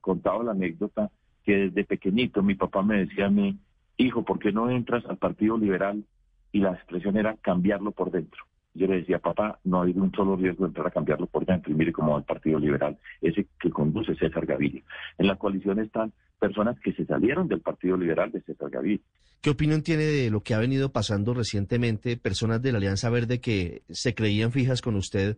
contado 0.00 0.42
la 0.42 0.52
anécdota 0.52 1.10
que 1.44 1.68
desde 1.68 1.84
pequeñito 1.84 2.42
mi 2.42 2.54
papá 2.54 2.82
me 2.82 2.98
decía 3.04 3.26
a 3.26 3.30
mí, 3.30 3.58
hijo, 3.98 4.24
¿por 4.24 4.38
qué 4.38 4.52
no 4.52 4.70
entras 4.70 5.04
al 5.06 5.18
Partido 5.18 5.58
Liberal? 5.58 6.02
Y 6.50 6.60
la 6.60 6.72
expresión 6.72 7.16
era 7.16 7.36
cambiarlo 7.36 7.90
por 7.90 8.10
dentro. 8.10 8.44
Yo 8.74 8.86
le 8.86 8.96
decía, 8.96 9.18
papá, 9.18 9.58
no 9.64 9.82
hay 9.82 9.92
un 9.92 10.12
solo 10.12 10.36
riesgo 10.36 10.64
de 10.64 10.68
entrar 10.68 10.86
a 10.86 10.90
cambiarlo 10.90 11.26
por 11.26 11.44
dentro. 11.44 11.70
Y 11.70 11.74
mire 11.74 11.92
cómo 11.92 12.12
va 12.12 12.18
el 12.18 12.24
Partido 12.24 12.58
Liberal, 12.58 12.98
ese 13.20 13.46
que 13.60 13.70
conduce 13.70 14.14
César 14.14 14.46
Gaviria. 14.46 14.82
En 15.18 15.26
la 15.26 15.36
coalición 15.36 15.78
están 15.78 16.12
personas 16.38 16.78
que 16.80 16.92
se 16.92 17.04
salieron 17.04 17.48
del 17.48 17.60
Partido 17.60 17.96
Liberal 17.96 18.32
de 18.32 18.40
César 18.42 18.70
Gaviria. 18.70 19.04
¿Qué 19.42 19.50
opinión 19.50 19.82
tiene 19.82 20.04
de 20.04 20.30
lo 20.30 20.42
que 20.42 20.54
ha 20.54 20.58
venido 20.58 20.92
pasando 20.92 21.34
recientemente 21.34 22.16
personas 22.16 22.62
de 22.62 22.72
la 22.72 22.78
Alianza 22.78 23.10
Verde 23.10 23.40
que 23.40 23.82
se 23.90 24.14
creían 24.14 24.52
fijas 24.52 24.80
con 24.80 24.94
usted 24.94 25.36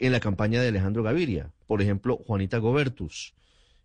en 0.00 0.12
la 0.12 0.20
campaña 0.20 0.60
de 0.60 0.68
Alejandro 0.68 1.02
Gaviria? 1.02 1.50
Por 1.66 1.82
ejemplo, 1.82 2.16
Juanita 2.16 2.58
Gobertus, 2.58 3.34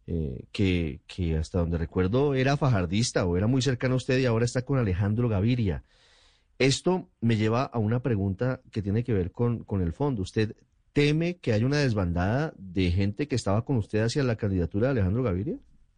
eh, 0.07 0.45
que, 0.51 1.01
que 1.05 1.37
hasta 1.37 1.59
donde 1.59 1.77
recuerdo 1.77 2.33
era 2.33 2.57
fajardista 2.57 3.25
o 3.25 3.37
era 3.37 3.45
muy 3.45 3.61
cercano 3.61 3.95
a 3.95 3.97
usted 3.97 4.17
y 4.19 4.25
ahora 4.25 4.45
está 4.45 4.63
con 4.63 4.79
Alejandro 4.79 5.29
Gaviria. 5.29 5.83
Esto 6.59 7.07
me 7.21 7.37
lleva 7.37 7.63
a 7.63 7.79
una 7.79 8.01
pregunta 8.01 8.59
que 8.69 8.81
tiene 8.81 9.05
que 9.05 9.13
ver 9.13 9.31
con, 9.31 9.63
con 9.63 9.81
el 9.81 9.93
fondo. 9.93 10.21
¿Usted 10.23 10.57
teme 10.91 11.37
que 11.37 11.53
haya 11.53 11.65
una 11.65 11.77
desbandada 11.77 12.51
de 12.57 12.91
gente 12.91 13.29
que 13.29 13.35
estaba 13.35 13.63
con 13.63 13.77
usted 13.77 14.01
hacia 14.01 14.23
la 14.23 14.35
candidatura 14.35 14.87
de 14.87 14.91
Alejandro 14.91 15.23
Gaviria? 15.23 15.55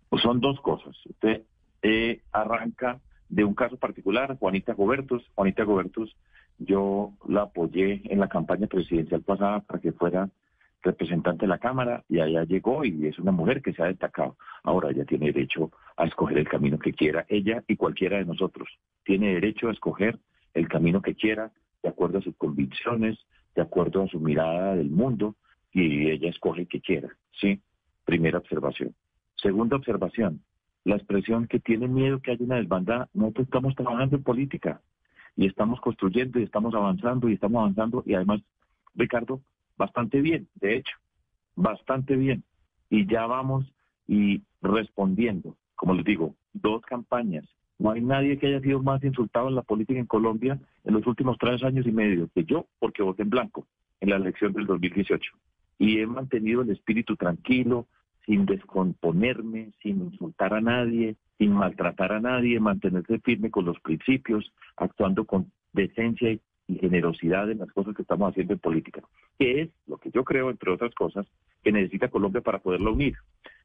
Pues 0.09 0.21
son 0.21 0.39
dos 0.39 0.61
cosas. 0.61 0.95
Usted 1.07 1.41
eh, 1.81 2.21
arranca 2.31 2.99
de 3.27 3.43
un 3.43 3.55
caso 3.55 3.77
particular, 3.77 4.37
Juanita 4.37 4.73
Gobertus. 4.73 5.23
Juanita 5.33 5.63
Gobertus, 5.63 6.15
yo 6.59 7.13
la 7.27 7.43
apoyé 7.43 8.03
en 8.05 8.19
la 8.19 8.27
campaña 8.27 8.67
presidencial 8.67 9.21
pasada 9.21 9.61
para 9.61 9.79
que 9.79 9.93
fuera 9.93 10.29
representante 10.83 11.41
de 11.41 11.47
la 11.47 11.57
Cámara 11.57 12.03
y 12.07 12.19
allá 12.19 12.43
llegó 12.43 12.85
y 12.85 13.07
es 13.07 13.17
una 13.17 13.31
mujer 13.31 13.63
que 13.63 13.73
se 13.73 13.81
ha 13.81 13.87
destacado. 13.87 14.37
Ahora 14.61 14.91
ella 14.91 15.05
tiene 15.05 15.31
derecho 15.31 15.71
a 15.97 16.05
escoger 16.05 16.37
el 16.37 16.47
camino 16.47 16.77
que 16.77 16.93
quiera, 16.93 17.25
ella 17.29 17.63
y 17.67 17.77
cualquiera 17.77 18.17
de 18.17 18.25
nosotros. 18.25 18.69
Tiene 19.03 19.33
derecho 19.33 19.67
a 19.67 19.71
escoger 19.71 20.19
el 20.53 20.67
camino 20.67 21.01
que 21.01 21.15
quiera, 21.15 21.51
de 21.83 21.89
acuerdo 21.89 22.19
a 22.19 22.21
sus 22.21 22.35
convicciones, 22.35 23.17
de 23.55 23.61
acuerdo 23.61 24.03
a 24.03 24.07
su 24.07 24.19
mirada 24.19 24.75
del 24.75 24.89
mundo, 24.89 25.35
y 25.71 26.09
ella 26.09 26.29
escoge 26.29 26.65
que 26.65 26.81
quiera, 26.81 27.09
¿sí? 27.39 27.61
Primera 28.05 28.39
observación. 28.39 28.93
Segunda 29.35 29.77
observación, 29.77 30.41
la 30.83 30.95
expresión 30.95 31.47
que 31.47 31.59
tiene 31.59 31.87
miedo 31.87 32.21
que 32.21 32.31
haya 32.31 32.43
una 32.43 32.57
desbandada, 32.57 33.09
nosotros 33.13 33.45
estamos 33.45 33.75
trabajando 33.75 34.17
en 34.17 34.23
política 34.23 34.81
y 35.35 35.47
estamos 35.47 35.79
construyendo 35.79 36.39
y 36.39 36.43
estamos 36.43 36.73
avanzando 36.75 37.29
y 37.29 37.33
estamos 37.33 37.61
avanzando 37.61 38.03
y 38.05 38.13
además, 38.13 38.41
Ricardo, 38.95 39.41
bastante 39.77 40.21
bien, 40.21 40.47
de 40.55 40.77
hecho, 40.77 40.97
bastante 41.55 42.15
bien. 42.15 42.43
Y 42.89 43.07
ya 43.07 43.25
vamos 43.25 43.71
y 44.07 44.43
respondiendo, 44.61 45.55
como 45.75 45.93
les 45.93 46.05
digo, 46.05 46.35
dos 46.53 46.81
campañas 46.81 47.45
no 47.81 47.89
hay 47.89 48.01
nadie 48.01 48.37
que 48.37 48.45
haya 48.45 48.61
sido 48.61 48.81
más 48.81 49.03
insultado 49.03 49.47
en 49.47 49.55
la 49.55 49.63
política 49.63 49.99
en 49.99 50.05
Colombia 50.05 50.59
en 50.83 50.93
los 50.93 51.05
últimos 51.07 51.37
tres 51.39 51.63
años 51.63 51.87
y 51.87 51.91
medio 51.91 52.29
que 52.33 52.43
yo, 52.43 52.67
porque 52.77 53.01
voté 53.01 53.23
en 53.23 53.31
blanco 53.31 53.65
en 53.99 54.11
la 54.11 54.17
elección 54.17 54.53
del 54.53 54.67
2018. 54.67 55.31
Y 55.79 55.99
he 55.99 56.05
mantenido 56.05 56.61
el 56.61 56.69
espíritu 56.69 57.15
tranquilo, 57.15 57.87
sin 58.27 58.45
descomponerme, 58.45 59.71
sin 59.81 59.99
insultar 59.99 60.53
a 60.53 60.61
nadie, 60.61 61.15
sin 61.39 61.53
maltratar 61.53 62.13
a 62.13 62.19
nadie, 62.19 62.59
mantenerse 62.59 63.17
firme 63.19 63.49
con 63.49 63.65
los 63.65 63.79
principios, 63.79 64.53
actuando 64.77 65.25
con 65.25 65.51
decencia 65.73 66.31
y 66.67 66.75
generosidad 66.75 67.49
en 67.49 67.57
las 67.59 67.71
cosas 67.71 67.95
que 67.95 68.03
estamos 68.03 68.29
haciendo 68.29 68.53
en 68.53 68.59
política, 68.59 69.01
que 69.39 69.61
es 69.61 69.69
lo 69.87 69.97
que 69.97 70.11
yo 70.11 70.23
creo, 70.23 70.51
entre 70.51 70.71
otras 70.71 70.93
cosas, 70.93 71.25
que 71.63 71.71
necesita 71.71 72.09
Colombia 72.09 72.41
para 72.41 72.59
poderla 72.59 72.91
unir, 72.91 73.15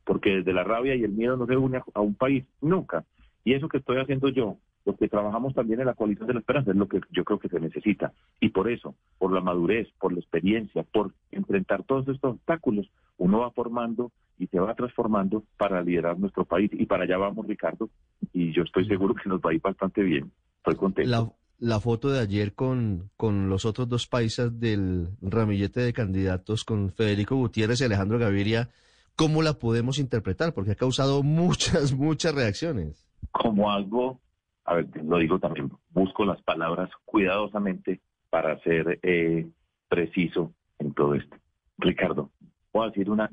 porque 0.04 0.36
desde 0.36 0.54
la 0.54 0.64
rabia 0.64 0.94
y 0.94 1.04
el 1.04 1.12
miedo 1.12 1.36
no 1.36 1.44
se 1.46 1.56
une 1.58 1.82
a 1.92 2.00
un 2.00 2.14
país, 2.14 2.46
nunca. 2.62 3.04
Y 3.46 3.54
eso 3.54 3.68
que 3.68 3.78
estoy 3.78 3.98
haciendo 3.98 4.28
yo, 4.28 4.56
lo 4.84 4.96
que 4.96 5.06
trabajamos 5.06 5.54
también 5.54 5.78
en 5.78 5.86
la 5.86 5.94
coalición 5.94 6.26
de 6.26 6.34
la 6.34 6.40
esperanza, 6.40 6.72
es 6.72 6.76
lo 6.76 6.88
que 6.88 7.00
yo 7.12 7.22
creo 7.22 7.38
que 7.38 7.48
se 7.48 7.60
necesita. 7.60 8.12
Y 8.40 8.48
por 8.48 8.68
eso, 8.68 8.96
por 9.18 9.32
la 9.32 9.40
madurez, 9.40 9.86
por 10.00 10.12
la 10.12 10.18
experiencia, 10.18 10.82
por 10.82 11.12
enfrentar 11.30 11.84
todos 11.84 12.08
estos 12.08 12.34
obstáculos, 12.34 12.90
uno 13.18 13.38
va 13.38 13.52
formando 13.52 14.10
y 14.36 14.48
se 14.48 14.58
va 14.58 14.74
transformando 14.74 15.44
para 15.56 15.80
liderar 15.80 16.18
nuestro 16.18 16.44
país. 16.44 16.72
Y 16.72 16.86
para 16.86 17.04
allá 17.04 17.18
vamos, 17.18 17.46
Ricardo, 17.46 17.88
y 18.32 18.52
yo 18.52 18.64
estoy 18.64 18.84
seguro 18.88 19.14
que 19.14 19.28
nos 19.28 19.40
va 19.40 19.50
a 19.52 19.54
ir 19.54 19.60
bastante 19.60 20.02
bien. 20.02 20.32
Estoy 20.56 20.74
contento. 20.74 21.32
La, 21.60 21.78
foto 21.78 22.10
de 22.10 22.18
ayer 22.18 22.52
con, 22.52 23.10
con 23.16 23.48
los 23.48 23.64
otros 23.64 23.88
dos 23.88 24.08
paisas 24.08 24.58
del 24.58 25.06
ramillete 25.22 25.82
de 25.82 25.92
candidatos, 25.92 26.64
con 26.64 26.90
Federico 26.90 27.36
Gutiérrez 27.36 27.80
y 27.80 27.84
Alejandro 27.84 28.18
Gaviria, 28.18 28.70
¿cómo 29.14 29.40
la 29.40 29.60
podemos 29.60 30.00
interpretar? 30.00 30.52
Porque 30.52 30.72
ha 30.72 30.74
causado 30.74 31.22
muchas, 31.22 31.92
muchas 31.92 32.34
reacciones. 32.34 33.05
Como 33.30 33.70
algo, 33.70 34.20
a 34.64 34.74
ver, 34.74 34.88
lo 35.04 35.18
digo 35.18 35.38
también, 35.38 35.70
busco 35.90 36.24
las 36.24 36.40
palabras 36.42 36.90
cuidadosamente 37.04 38.00
para 38.30 38.58
ser 38.60 38.98
eh, 39.02 39.46
preciso 39.88 40.52
en 40.78 40.92
todo 40.94 41.14
esto. 41.14 41.36
Ricardo, 41.78 42.30
voy 42.72 42.86
a 42.86 42.90
decir 42.90 43.10
una, 43.10 43.30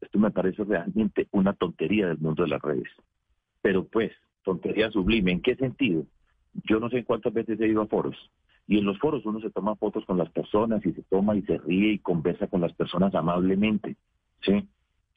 esto 0.00 0.18
me 0.18 0.30
parece 0.30 0.64
realmente 0.64 1.28
una 1.32 1.52
tontería 1.52 2.08
del 2.08 2.18
mundo 2.18 2.42
de 2.42 2.50
las 2.50 2.62
redes. 2.62 2.88
Pero 3.62 3.84
pues, 3.86 4.12
tontería 4.42 4.90
sublime, 4.90 5.32
¿en 5.32 5.42
qué 5.42 5.56
sentido? 5.56 6.04
Yo 6.64 6.78
no 6.78 6.90
sé 6.90 7.04
cuántas 7.04 7.32
veces 7.32 7.60
he 7.60 7.68
ido 7.68 7.82
a 7.82 7.86
foros. 7.86 8.16
Y 8.66 8.78
en 8.78 8.84
los 8.84 8.98
foros 8.98 9.24
uno 9.26 9.40
se 9.40 9.50
toma 9.50 9.76
fotos 9.76 10.04
con 10.06 10.16
las 10.16 10.30
personas 10.30 10.84
y 10.86 10.92
se 10.92 11.02
toma 11.02 11.36
y 11.36 11.42
se 11.42 11.58
ríe 11.58 11.92
y 11.92 11.98
conversa 11.98 12.46
con 12.46 12.60
las 12.60 12.72
personas 12.72 13.14
amablemente. 13.14 13.96
¿Sí? 14.42 14.68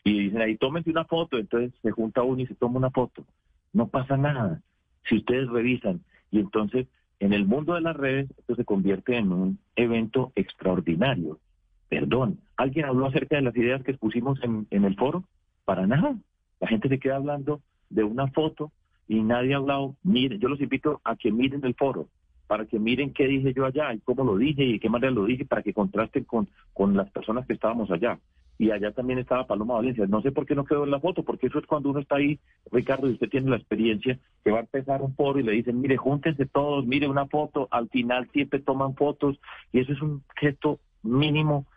Y 0.04 0.20
dicen 0.20 0.42
ahí, 0.42 0.58
tómense 0.58 0.90
una 0.90 1.06
foto. 1.06 1.38
Entonces 1.38 1.74
se 1.82 1.92
junta 1.92 2.24
uno 2.24 2.42
y 2.42 2.48
se 2.48 2.56
toma 2.56 2.78
una 2.78 2.92
foto. 2.92 3.26
No 3.74 3.88
pasa 3.88 4.18
nada. 4.18 4.62
Si 5.08 5.18
ustedes 5.18 5.50
revisan. 5.50 6.02
Y 6.32 6.40
entonces, 6.40 6.88
en 7.20 7.34
el 7.34 7.46
mundo 7.46 7.74
de 7.74 7.82
las 7.82 7.96
redes, 7.96 8.30
esto 8.38 8.56
se 8.56 8.66
convierte 8.66 9.18
en 9.18 9.32
un 9.32 9.60
evento 9.76 10.32
extraordinario. 10.36 11.40
Perdón, 11.90 12.40
¿alguien 12.58 12.86
habló 12.86 13.08
acerca 13.08 13.38
de 13.38 13.42
las 13.42 13.56
ideas 13.56 13.82
que 13.84 13.92
expusimos 13.92 14.40
en, 14.44 14.68
el 14.70 14.96
foro? 14.96 15.24
Para 15.66 15.88
nada. 15.88 16.16
La 16.60 16.68
gente 16.68 16.90
se 16.90 17.00
queda 17.00 17.16
hablando 17.16 17.62
de 17.90 18.04
una 18.04 18.28
foto 18.28 18.72
y 19.08 19.22
nadie 19.22 19.54
ha 19.54 19.58
hablado. 19.58 19.96
Miren, 20.04 20.40
yo 20.40 20.50
los 20.50 20.60
invito 20.60 21.02
a 21.04 21.16
que 21.16 21.32
miren 21.32 21.64
el 21.64 21.76
foro, 21.76 22.08
para 22.48 22.66
que 22.66 22.78
miren 22.78 23.14
qué 23.14 23.28
dije 23.28 23.54
yo 23.54 23.66
allá 23.66 23.94
y 23.94 24.00
cómo 24.00 24.24
lo 24.24 24.38
dije 24.38 24.64
y 24.64 24.74
de 24.74 24.80
qué 24.80 24.90
manera 24.90 25.12
lo 25.12 25.26
dije, 25.26 25.46
para 25.46 25.64
que 25.64 25.74
contrasten 25.74 26.26
con, 26.26 26.50
con 26.74 26.96
las 26.96 27.10
personas 27.12 27.48
que 27.48 27.54
estábamos 27.54 27.90
allá. 27.90 28.20
Y 28.60 28.72
allá 28.72 28.92
también 28.92 29.20
estaba 29.20 29.46
Paloma 29.46 29.76
Valencia. 29.76 30.06
No 30.08 30.22
sé 30.22 30.32
por 30.32 30.46
qué 30.46 30.56
no 30.56 30.66
quedó 30.66 30.84
en 30.84 30.92
la 30.92 31.00
foto, 31.00 31.24
porque 31.24 31.48
eso 31.48 31.60
es 31.60 31.66
cuando 31.66 31.90
uno 31.90 32.00
está 32.00 32.16
ahí, 32.16 32.40
Ricardo, 32.72 33.08
y 33.08 33.14
usted 33.14 33.30
tiene 33.30 33.52
la 33.52 33.58
experiencia, 33.58 34.20
que 34.44 34.52
va 34.52 34.58
a 34.58 34.62
empezar 34.62 35.02
un 35.02 35.16
foro 35.16 35.40
y 35.40 35.44
le 35.44 35.52
dicen, 35.52 35.80
mire, 35.80 35.98
júntense 35.98 36.46
todos, 36.46 36.86
mire 36.86 37.08
una 37.08 37.28
foto, 37.28 37.68
al 37.72 37.88
final 37.90 38.28
siempre 38.32 38.60
toman 38.60 38.96
fotos, 38.96 39.40
y 39.72 39.80
eso 39.80 39.94
es 39.94 40.02
un 40.02 40.24
gesto 40.36 40.80
mínimo 41.04 41.68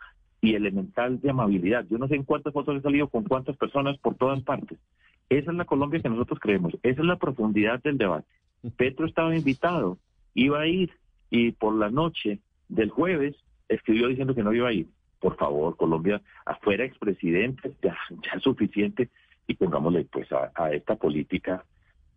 y 0.41 0.55
elemental 0.55 1.21
de 1.21 1.29
amabilidad. 1.29 1.85
Yo 1.89 1.97
no 1.97 2.07
sé 2.07 2.15
en 2.15 2.23
cuántas 2.23 2.53
fotos 2.53 2.77
he 2.77 2.81
salido 2.81 3.07
con 3.07 3.23
cuántas 3.23 3.55
personas 3.57 3.97
por 3.99 4.15
todas 4.15 4.41
partes. 4.41 4.79
Esa 5.29 5.51
es 5.51 5.57
la 5.57 5.65
Colombia 5.65 6.01
que 6.01 6.09
nosotros 6.09 6.39
creemos, 6.39 6.73
esa 6.83 7.01
es 7.01 7.07
la 7.07 7.17
profundidad 7.17 7.81
del 7.81 7.97
debate. 7.97 8.27
Petro 8.75 9.05
estaba 9.05 9.35
invitado, 9.35 9.97
iba 10.33 10.59
a 10.59 10.67
ir 10.67 10.91
y 11.29 11.51
por 11.51 11.75
la 11.75 11.89
noche 11.89 12.39
del 12.67 12.89
jueves 12.89 13.35
escribió 13.69 14.07
diciendo 14.07 14.35
que 14.35 14.43
no 14.43 14.53
iba 14.53 14.67
a 14.67 14.73
ir. 14.73 14.87
Por 15.21 15.37
favor, 15.37 15.77
Colombia, 15.77 16.21
afuera 16.45 16.83
expresidentes, 16.83 17.73
ya, 17.81 17.95
ya 18.09 18.31
es 18.35 18.43
suficiente 18.43 19.09
y 19.47 19.53
pongámosle 19.53 20.05
pues 20.05 20.27
a, 20.31 20.71
esta 20.71 20.95
política 20.95 21.63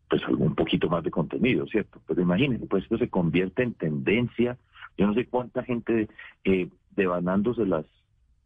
pues 0.08 0.26
un 0.28 0.54
poquito 0.54 0.88
más 0.88 1.04
de 1.04 1.10
contenido, 1.10 1.66
¿cierto? 1.66 2.00
Pero 2.06 2.22
imagínense, 2.22 2.66
pues 2.66 2.84
esto 2.84 2.98
se 2.98 3.08
convierte 3.08 3.62
en 3.62 3.74
tendencia. 3.74 4.56
Yo 4.96 5.06
no 5.06 5.14
sé 5.14 5.26
cuánta 5.26 5.62
gente 5.62 6.08
eh, 6.44 6.68
devanándose 6.96 7.66
las 7.66 7.84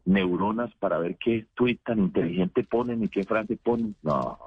neuronas 0.05 0.75
para 0.81 0.99
ver 0.99 1.16
qué 1.16 1.47
tweet 1.55 1.79
tan 1.85 2.01
inteligente 2.01 2.64
ponen 2.64 3.05
y 3.05 3.09
qué 3.09 3.23
frase 3.25 3.57
ponen. 3.57 3.94
No, 4.03 4.38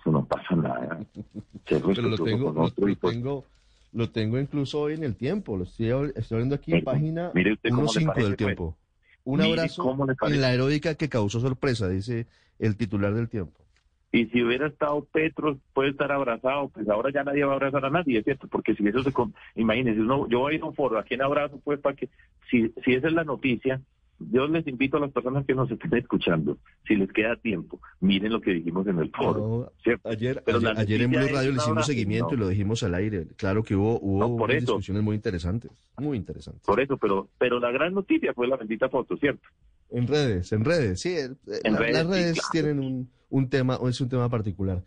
eso 0.00 0.10
no 0.10 0.24
pasa 0.24 0.56
nada. 0.56 1.00
Pero 1.68 1.92
lo 2.02 2.16
tengo, 2.16 2.52
lo, 2.52 2.70
pues 2.70 2.98
tengo, 2.98 3.44
lo 3.92 4.10
tengo 4.10 4.38
incluso 4.38 4.80
hoy 4.80 4.94
en 4.94 5.04
el 5.04 5.16
tiempo. 5.16 5.56
Lo 5.56 5.64
estoy, 5.64 6.12
estoy 6.16 6.38
viendo 6.38 6.56
aquí, 6.56 6.72
en 6.72 6.84
página 6.84 7.32
1.5 7.32 8.14
del 8.14 8.36
tiempo. 8.36 8.76
Un 9.24 9.40
abrazo 9.40 9.96
en 10.22 10.40
la 10.40 10.52
heroica 10.52 10.94
que 10.94 11.08
causó 11.08 11.40
sorpresa, 11.40 11.88
dice 11.88 12.26
el 12.58 12.76
titular 12.76 13.14
del 13.14 13.28
tiempo. 13.28 13.64
Y 14.12 14.26
si 14.26 14.44
hubiera 14.44 14.68
estado 14.68 15.04
Petro, 15.10 15.58
puede 15.72 15.90
estar 15.90 16.12
abrazado, 16.12 16.68
pues 16.68 16.88
ahora 16.88 17.10
ya 17.12 17.24
nadie 17.24 17.44
va 17.44 17.52
a 17.52 17.56
abrazar 17.56 17.84
a 17.84 17.90
nadie, 17.90 18.18
es 18.18 18.24
cierto, 18.24 18.46
porque 18.46 18.74
si 18.76 18.86
eso 18.86 19.02
se... 19.02 19.12
Imagínense, 19.56 20.00
uno, 20.00 20.28
yo 20.28 20.38
voy 20.38 20.52
a 20.52 20.56
ir 20.56 20.62
a 20.62 20.66
un 20.66 20.74
foro, 20.74 20.98
¿a 20.98 21.02
quién 21.02 21.20
abrazo? 21.20 21.60
Pues 21.64 21.80
para 21.80 21.96
que, 21.96 22.08
si, 22.48 22.72
si 22.84 22.94
esa 22.94 23.08
es 23.08 23.12
la 23.12 23.24
noticia, 23.24 23.80
yo 24.18 24.46
les 24.46 24.66
invito 24.66 24.96
a 24.96 25.00
las 25.00 25.10
personas 25.10 25.44
que 25.46 25.54
nos 25.54 25.70
estén 25.70 25.94
escuchando, 25.96 26.58
si 26.86 26.96
les 26.96 27.12
queda 27.12 27.36
tiempo, 27.36 27.80
miren 28.00 28.32
lo 28.32 28.40
que 28.40 28.52
dijimos 28.52 28.86
en 28.86 28.98
el 28.98 29.10
foro. 29.10 29.72
ayer, 30.04 30.42
ayer, 30.46 31.02
en 31.02 31.10
Blue 31.10 31.28
Radio 31.32 31.50
le 31.50 31.56
hicimos 31.56 31.86
seguimiento 31.86 32.34
y 32.34 32.36
lo 32.36 32.48
dijimos 32.48 32.82
al 32.82 32.94
aire. 32.94 33.26
Claro 33.36 33.62
que 33.62 33.74
hubo, 33.74 33.98
hubo 34.00 34.46
discusiones 34.46 35.02
muy 35.02 35.16
interesantes, 35.16 35.70
muy 35.98 36.16
interesantes. 36.16 36.62
Por 36.64 36.80
eso, 36.80 36.96
pero, 36.96 37.28
pero 37.38 37.58
la 37.58 37.70
gran 37.70 37.94
noticia 37.94 38.32
fue 38.34 38.46
la 38.46 38.56
bendita 38.56 38.88
foto, 38.88 39.16
¿cierto? 39.16 39.48
En 39.90 40.06
redes, 40.06 40.52
en 40.52 40.64
redes, 40.64 41.00
sí. 41.00 41.16
las 41.62 42.06
redes 42.06 42.40
tienen 42.50 42.80
un, 42.80 43.08
un 43.30 43.48
tema, 43.48 43.78
es 43.88 44.00
un 44.00 44.08
tema 44.08 44.28
particular. 44.28 44.82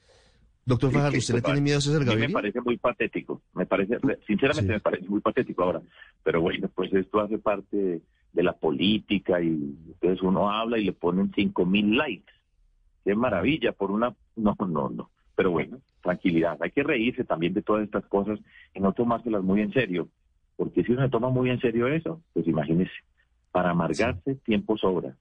Doctor 0.66 0.92
Fajardo, 0.92 1.18
¿usted 1.18 1.36
le 1.36 1.42
tiene 1.42 1.62
miedo 1.62 1.78
a 1.78 1.82
César 1.82 2.04
Gaviria? 2.04 2.28
Me 2.28 2.34
parece 2.34 2.60
muy 2.60 2.78
patético, 2.78 3.42
me 3.54 3.66
parece, 3.66 3.98
sinceramente 4.28 4.74
me 4.74 4.80
parece 4.82 5.08
muy 5.08 5.22
patético 5.22 5.63
ahora, 5.63 5.82
pero 6.24 6.42
bueno, 6.42 6.70
pues 6.76 6.92
esto 6.94 7.22
hace 7.22 7.38
parte 7.38 7.78
de 7.78 8.02
la 8.43 8.54
política 8.54 9.41
y 9.41 9.76
entonces 9.88 10.21
uno 10.21 10.50
habla 10.50 10.78
y 10.78 10.86
le 10.86 10.93
ponen 10.93 11.32
cinco 11.36 11.65
mil 11.65 11.97
likes. 11.97 12.32
Qué 13.04 13.15
maravilla 13.15 13.71
por 13.71 13.91
una... 13.91 14.13
No, 14.36 14.56
no, 14.60 14.89
no. 14.89 15.10
Pero 15.36 15.52
bueno, 15.52 15.80
tranquilidad. 16.02 16.58
Hay 16.62 16.71
que 16.71 16.84
reírse 16.84 17.23
también 17.23 17.54
de 17.54 17.62
todas 17.62 17.84
estas 17.84 18.06
cosas 18.08 18.39
y 18.73 18.80
no 18.80 18.93
tomárselas 18.93 19.43
muy 19.43 19.62
en 19.62 19.71
serio. 19.71 20.10
Porque 20.56 20.84
si 20.84 20.91
uno 20.91 21.04
se 21.04 21.10
toma 21.10 21.30
muy 21.30 21.50
en 21.50 21.60
serio 21.60 21.88
eso, 21.88 22.21
pues 22.34 22.47
imagínese, 22.47 22.91
para 23.52 23.69
amargarse 23.69 24.36
tiempo 24.36 24.78
sobra. 24.78 25.15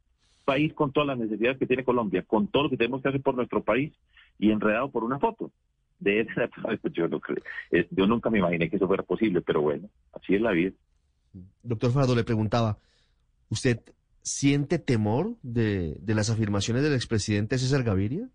País 0.45 0.73
con 0.73 0.93
todas 0.93 1.09
las 1.09 1.19
necesidades 1.19 1.59
que 1.59 1.67
tiene 1.67 1.85
Colombia, 1.85 2.23
con 2.23 2.49
todo 2.49 2.65
lo 2.65 2.71
que 2.71 2.77
tenemos 2.77 3.03
que 3.03 3.09
hacer 3.09 3.21
por 3.21 3.35
nuestro 3.35 3.63
país 3.63 3.93
y 4.39 4.51
enredado 4.51 4.91
por 4.91 5.05
una 5.05 5.19
foto. 5.19 5.51
De 5.99 6.21
esa, 6.21 6.49
yo, 6.93 7.09
no 7.09 7.21
creo, 7.21 7.43
yo 7.91 8.07
nunca 8.07 8.31
me 8.31 8.39
imaginé 8.39 8.69
que 8.71 8.77
eso 8.77 8.87
fuera 8.87 9.03
posible, 9.03 9.43
pero 9.43 9.61
bueno, 9.61 9.89
así 10.13 10.35
es 10.35 10.41
la 10.41 10.53
vida. 10.53 10.73
Doctor 11.63 11.93
Fardo 11.93 12.15
le 12.15 12.25
preguntaba, 12.25 12.79
¿Usted 13.49 13.81
siente 14.23 14.79
temor 14.79 15.37
de, 15.43 15.99
las 16.07 16.31
afirmaciones 16.31 16.83
del 16.83 16.95
expresidente 16.95 17.59
César 17.59 17.85
Gaviria? 17.85 18.29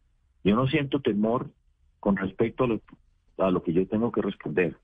Yo 0.43 0.55
no 0.55 0.67
siento 0.67 1.01
temor 1.01 1.51
con 1.99 2.15
respecto 2.15 2.63
a 2.63 2.67
lo, 2.67 2.81
a 3.37 3.51
lo 3.51 3.61
que 3.61 3.73
yo 3.73 3.85
tengo 3.87 4.11
que 4.11 4.21
responder. 4.21 4.77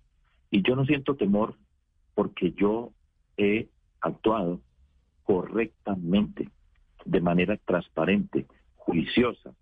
Y 0.52 0.62
yo 0.68 0.76
no 0.76 0.86
siento 0.86 1.16
temor 1.16 1.56
porque 2.14 2.52
yo 2.52 2.92
he 3.38 3.70
actuado 4.02 4.62
correctamente, 5.24 6.50
de 7.06 7.22
manera 7.22 7.58
transparente, 7.58 8.46
juiciosa. 8.76 9.54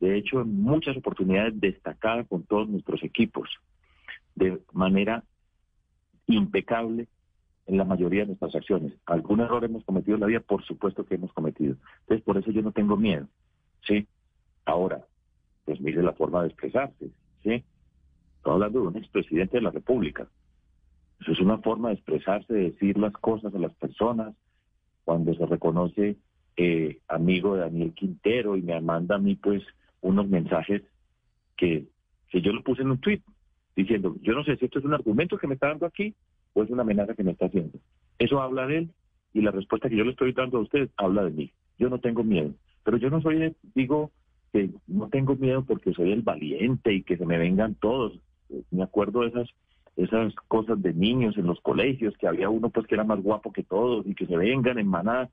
De 0.00 0.16
hecho, 0.16 0.40
en 0.40 0.62
muchas 0.62 0.96
oportunidades 0.96 1.58
destacada 1.60 2.24
con 2.24 2.44
todos 2.44 2.68
nuestros 2.68 3.02
equipos, 3.02 3.48
de 4.34 4.60
manera 4.72 5.24
impecable 6.26 7.08
en 7.66 7.76
la 7.76 7.84
mayoría 7.84 8.20
de 8.20 8.28
nuestras 8.28 8.54
acciones. 8.54 8.92
¿Algún 9.06 9.40
error 9.40 9.64
hemos 9.64 9.84
cometido 9.84 10.14
en 10.14 10.20
la 10.20 10.26
vida? 10.26 10.40
Por 10.40 10.64
supuesto 10.64 11.04
que 11.04 11.16
hemos 11.16 11.32
cometido. 11.32 11.76
Entonces, 12.00 12.24
por 12.24 12.38
eso 12.38 12.50
yo 12.50 12.62
no 12.62 12.72
tengo 12.72 12.96
miedo. 12.96 13.26
¿Sí? 13.86 14.06
Ahora, 14.64 15.04
pues 15.64 15.80
mire 15.80 16.02
la 16.02 16.12
forma 16.12 16.42
de 16.42 16.48
expresarse. 16.48 17.10
¿Sí? 17.42 17.64
Estoy 18.36 18.52
hablando 18.52 18.82
de 18.82 18.86
un 18.88 18.96
expresidente 18.96 19.56
de 19.56 19.62
la 19.62 19.70
República. 19.70 20.28
Eso 21.20 21.32
es 21.32 21.40
una 21.40 21.58
forma 21.58 21.88
de 21.88 21.94
expresarse, 21.94 22.52
de 22.52 22.70
decir 22.70 22.98
las 22.98 23.12
cosas 23.14 23.54
a 23.54 23.58
las 23.58 23.74
personas. 23.74 24.34
Cuando 25.04 25.34
se 25.34 25.46
reconoce 25.46 26.16
eh, 26.56 27.00
amigo 27.08 27.54
de 27.54 27.62
Daniel 27.62 27.94
Quintero 27.94 28.56
y 28.56 28.62
me 28.62 28.80
manda 28.80 29.16
a 29.16 29.18
mí, 29.18 29.34
pues, 29.34 29.62
unos 30.02 30.28
mensajes 30.28 30.82
que, 31.56 31.86
que 32.28 32.40
yo 32.40 32.52
lo 32.52 32.62
puse 32.62 32.82
en 32.82 32.90
un 32.90 33.00
tweet 33.00 33.22
diciendo, 33.74 34.16
yo 34.22 34.34
no 34.34 34.44
sé 34.44 34.56
si 34.56 34.66
esto 34.66 34.78
es 34.78 34.84
un 34.84 34.94
argumento 34.94 35.36
que 35.36 35.46
me 35.46 35.54
está 35.54 35.68
dando 35.68 35.86
aquí 35.86 36.14
o 36.56 36.62
es 36.62 36.70
una 36.70 36.82
amenaza 36.82 37.14
que 37.14 37.22
me 37.22 37.32
está 37.32 37.46
haciendo. 37.46 37.78
Eso 38.18 38.40
habla 38.40 38.66
de 38.66 38.78
él 38.78 38.90
y 39.34 39.42
la 39.42 39.50
respuesta 39.50 39.90
que 39.90 39.96
yo 39.96 40.04
le 40.04 40.12
estoy 40.12 40.32
dando 40.32 40.58
a 40.58 40.62
usted 40.62 40.88
habla 40.96 41.24
de 41.24 41.30
mí. 41.30 41.52
Yo 41.78 41.90
no 41.90 41.98
tengo 41.98 42.24
miedo, 42.24 42.54
pero 42.82 42.96
yo 42.96 43.10
no 43.10 43.20
soy, 43.20 43.54
digo, 43.74 44.10
que 44.52 44.70
no 44.86 45.08
tengo 45.08 45.36
miedo 45.36 45.64
porque 45.66 45.92
soy 45.92 46.12
el 46.12 46.22
valiente 46.22 46.94
y 46.94 47.02
que 47.02 47.18
se 47.18 47.26
me 47.26 47.36
vengan 47.36 47.74
todos. 47.74 48.18
Me 48.70 48.82
acuerdo 48.82 49.20
de 49.20 49.28
esas 49.28 49.50
esas 49.96 50.34
cosas 50.48 50.80
de 50.82 50.92
niños 50.92 51.36
en 51.38 51.46
los 51.46 51.60
colegios, 51.60 52.16
que 52.18 52.28
había 52.28 52.50
uno 52.50 52.68
pues 52.70 52.86
que 52.86 52.94
era 52.94 53.04
más 53.04 53.22
guapo 53.22 53.52
que 53.52 53.62
todos 53.62 54.06
y 54.06 54.14
que 54.14 54.26
se 54.26 54.36
vengan 54.36 54.78
en 54.78 54.88
manada. 54.88 55.30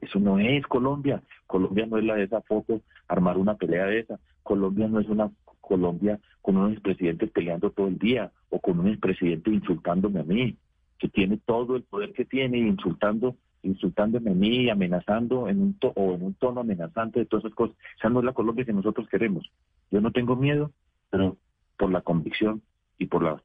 Eso 0.00 0.18
no 0.18 0.38
es 0.38 0.66
Colombia. 0.66 1.22
Colombia 1.46 1.86
no 1.86 1.98
es 1.98 2.04
la 2.04 2.14
de 2.16 2.24
esa 2.24 2.40
foto, 2.42 2.80
armar 3.08 3.38
una 3.38 3.54
pelea 3.54 3.86
de 3.86 4.00
esa. 4.00 4.18
Colombia 4.42 4.88
no 4.88 5.00
es 5.00 5.08
una 5.08 5.30
Colombia 5.60 6.18
con 6.40 6.56
unos 6.56 6.72
expresidentes 6.72 7.30
peleando 7.30 7.70
todo 7.70 7.88
el 7.88 7.98
día 7.98 8.30
o 8.50 8.60
con 8.60 8.78
un 8.80 8.88
expresidente 8.88 9.50
insultándome 9.50 10.20
a 10.20 10.24
mí, 10.24 10.56
que 10.98 11.08
tiene 11.08 11.38
todo 11.38 11.76
el 11.76 11.82
poder 11.82 12.12
que 12.12 12.24
tiene 12.24 12.58
insultando 12.58 13.36
insultándome 13.66 14.30
a 14.30 14.34
mí, 14.34 14.70
amenazando 14.70 15.48
en 15.48 15.60
un 15.60 15.78
o 15.80 16.14
en 16.14 16.22
un 16.22 16.34
tono 16.34 16.60
amenazante 16.60 17.20
de 17.20 17.26
todas 17.26 17.44
esas 17.44 17.56
cosas. 17.56 17.76
Esa 17.98 18.08
no 18.08 18.20
es 18.20 18.24
la 18.24 18.32
Colombia 18.32 18.64
que 18.64 18.72
nosotros 18.72 19.08
queremos. 19.08 19.50
Yo 19.90 20.00
no 20.00 20.12
tengo 20.12 20.36
miedo, 20.36 20.72
pero 21.10 21.36
por 21.76 21.90
la 21.90 22.00
convicción 22.00 22.62
y 22.98 23.06
por 23.06 23.22
la 23.22 23.42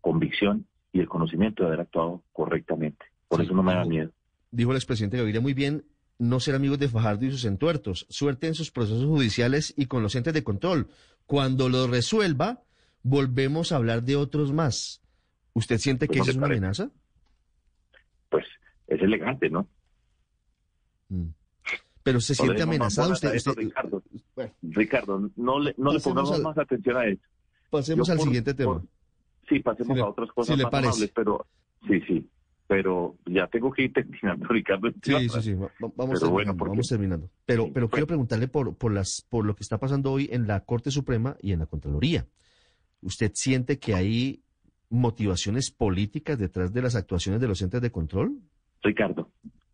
convicción 0.00 0.66
y 0.92 1.00
el 1.00 1.08
conocimiento 1.08 1.62
de 1.62 1.68
haber 1.68 1.80
actuado 1.80 2.22
correctamente. 2.32 3.06
Por 3.28 3.40
eso 3.40 3.54
no 3.54 3.62
me 3.62 3.74
da 3.74 3.84
miedo. 3.84 4.10
Dijo 4.50 4.72
el 4.72 4.76
expresidente 4.76 5.16
Gaviria 5.16 5.40
muy 5.40 5.54
bien, 5.54 5.84
no 6.18 6.40
ser 6.40 6.54
amigos 6.54 6.78
de 6.78 6.88
Fajardo 6.88 7.24
y 7.24 7.30
sus 7.30 7.44
entuertos. 7.44 8.06
Suerte 8.10 8.46
en 8.46 8.54
sus 8.54 8.70
procesos 8.70 9.06
judiciales 9.06 9.72
y 9.76 9.86
con 9.86 10.02
los 10.02 10.14
entes 10.16 10.34
de 10.34 10.44
control. 10.44 10.88
Cuando 11.26 11.68
lo 11.68 11.86
resuelva, 11.86 12.62
volvemos 13.02 13.72
a 13.72 13.76
hablar 13.76 14.02
de 14.02 14.16
otros 14.16 14.52
más. 14.52 15.00
¿Usted 15.52 15.78
siente 15.78 16.06
pues 16.06 16.16
que 16.16 16.22
eso 16.22 16.30
es 16.30 16.36
una 16.36 16.46
amenaza? 16.46 16.90
Pues 18.28 18.46
es 18.86 19.00
elegante, 19.02 19.50
¿no? 19.50 19.68
Mm. 21.08 21.28
Pero 22.02 22.20
se 22.20 22.34
siente 22.34 22.62
amenazado 22.62 23.12
usted, 23.12 23.34
Ricardo, 23.56 24.02
Ricardo, 24.62 25.30
no 25.36 25.60
le, 25.60 25.74
no 25.76 25.92
le 25.92 26.00
pongamos 26.00 26.40
más 26.40 26.56
atención 26.56 26.96
a 26.96 27.06
eso. 27.06 27.22
Pasemos 27.68 28.08
al 28.08 28.20
siguiente 28.20 28.54
tema. 28.54 28.82
sí, 29.48 29.60
pasemos 29.60 29.98
a 29.98 30.08
otras 30.08 30.30
cosas 30.32 30.56
más 30.56 30.66
amables, 30.72 31.12
pero 31.14 31.46
sí, 31.86 32.00
sí, 32.06 32.28
pero 32.66 33.16
ya 33.26 33.46
tengo 33.48 33.70
que 33.70 33.82
ir 33.82 33.92
terminando, 33.92 34.48
Ricardo. 34.48 34.90
Sí, 35.02 35.28
sí, 35.28 35.42
sí, 35.42 35.54
vamos, 35.54 36.20
terminando, 36.20 36.64
vamos 36.64 36.88
terminando. 36.88 37.30
Pero, 37.44 37.70
pero 37.72 37.90
quiero 37.90 38.06
preguntarle 38.06 38.48
por, 38.48 38.74
por, 38.76 38.92
las, 38.92 39.26
por 39.28 39.44
lo 39.44 39.54
que 39.54 39.62
está 39.62 39.78
pasando 39.78 40.10
hoy 40.10 40.28
en 40.32 40.46
la 40.46 40.60
Corte 40.60 40.90
Suprema 40.90 41.36
y 41.40 41.52
en 41.52 41.58
la 41.58 41.66
Contraloría. 41.66 42.26
¿Usted 43.02 43.32
siente 43.34 43.78
que 43.78 43.94
hay 43.94 44.42
motivaciones 44.90 45.70
políticas 45.70 46.38
detrás 46.38 46.72
de 46.72 46.82
las 46.82 46.96
actuaciones 46.96 47.40
de 47.40 47.48
los 47.48 47.62
entes 47.62 47.80
de 47.80 47.90
control? 47.90 48.38
Ricardo, 48.82 49.30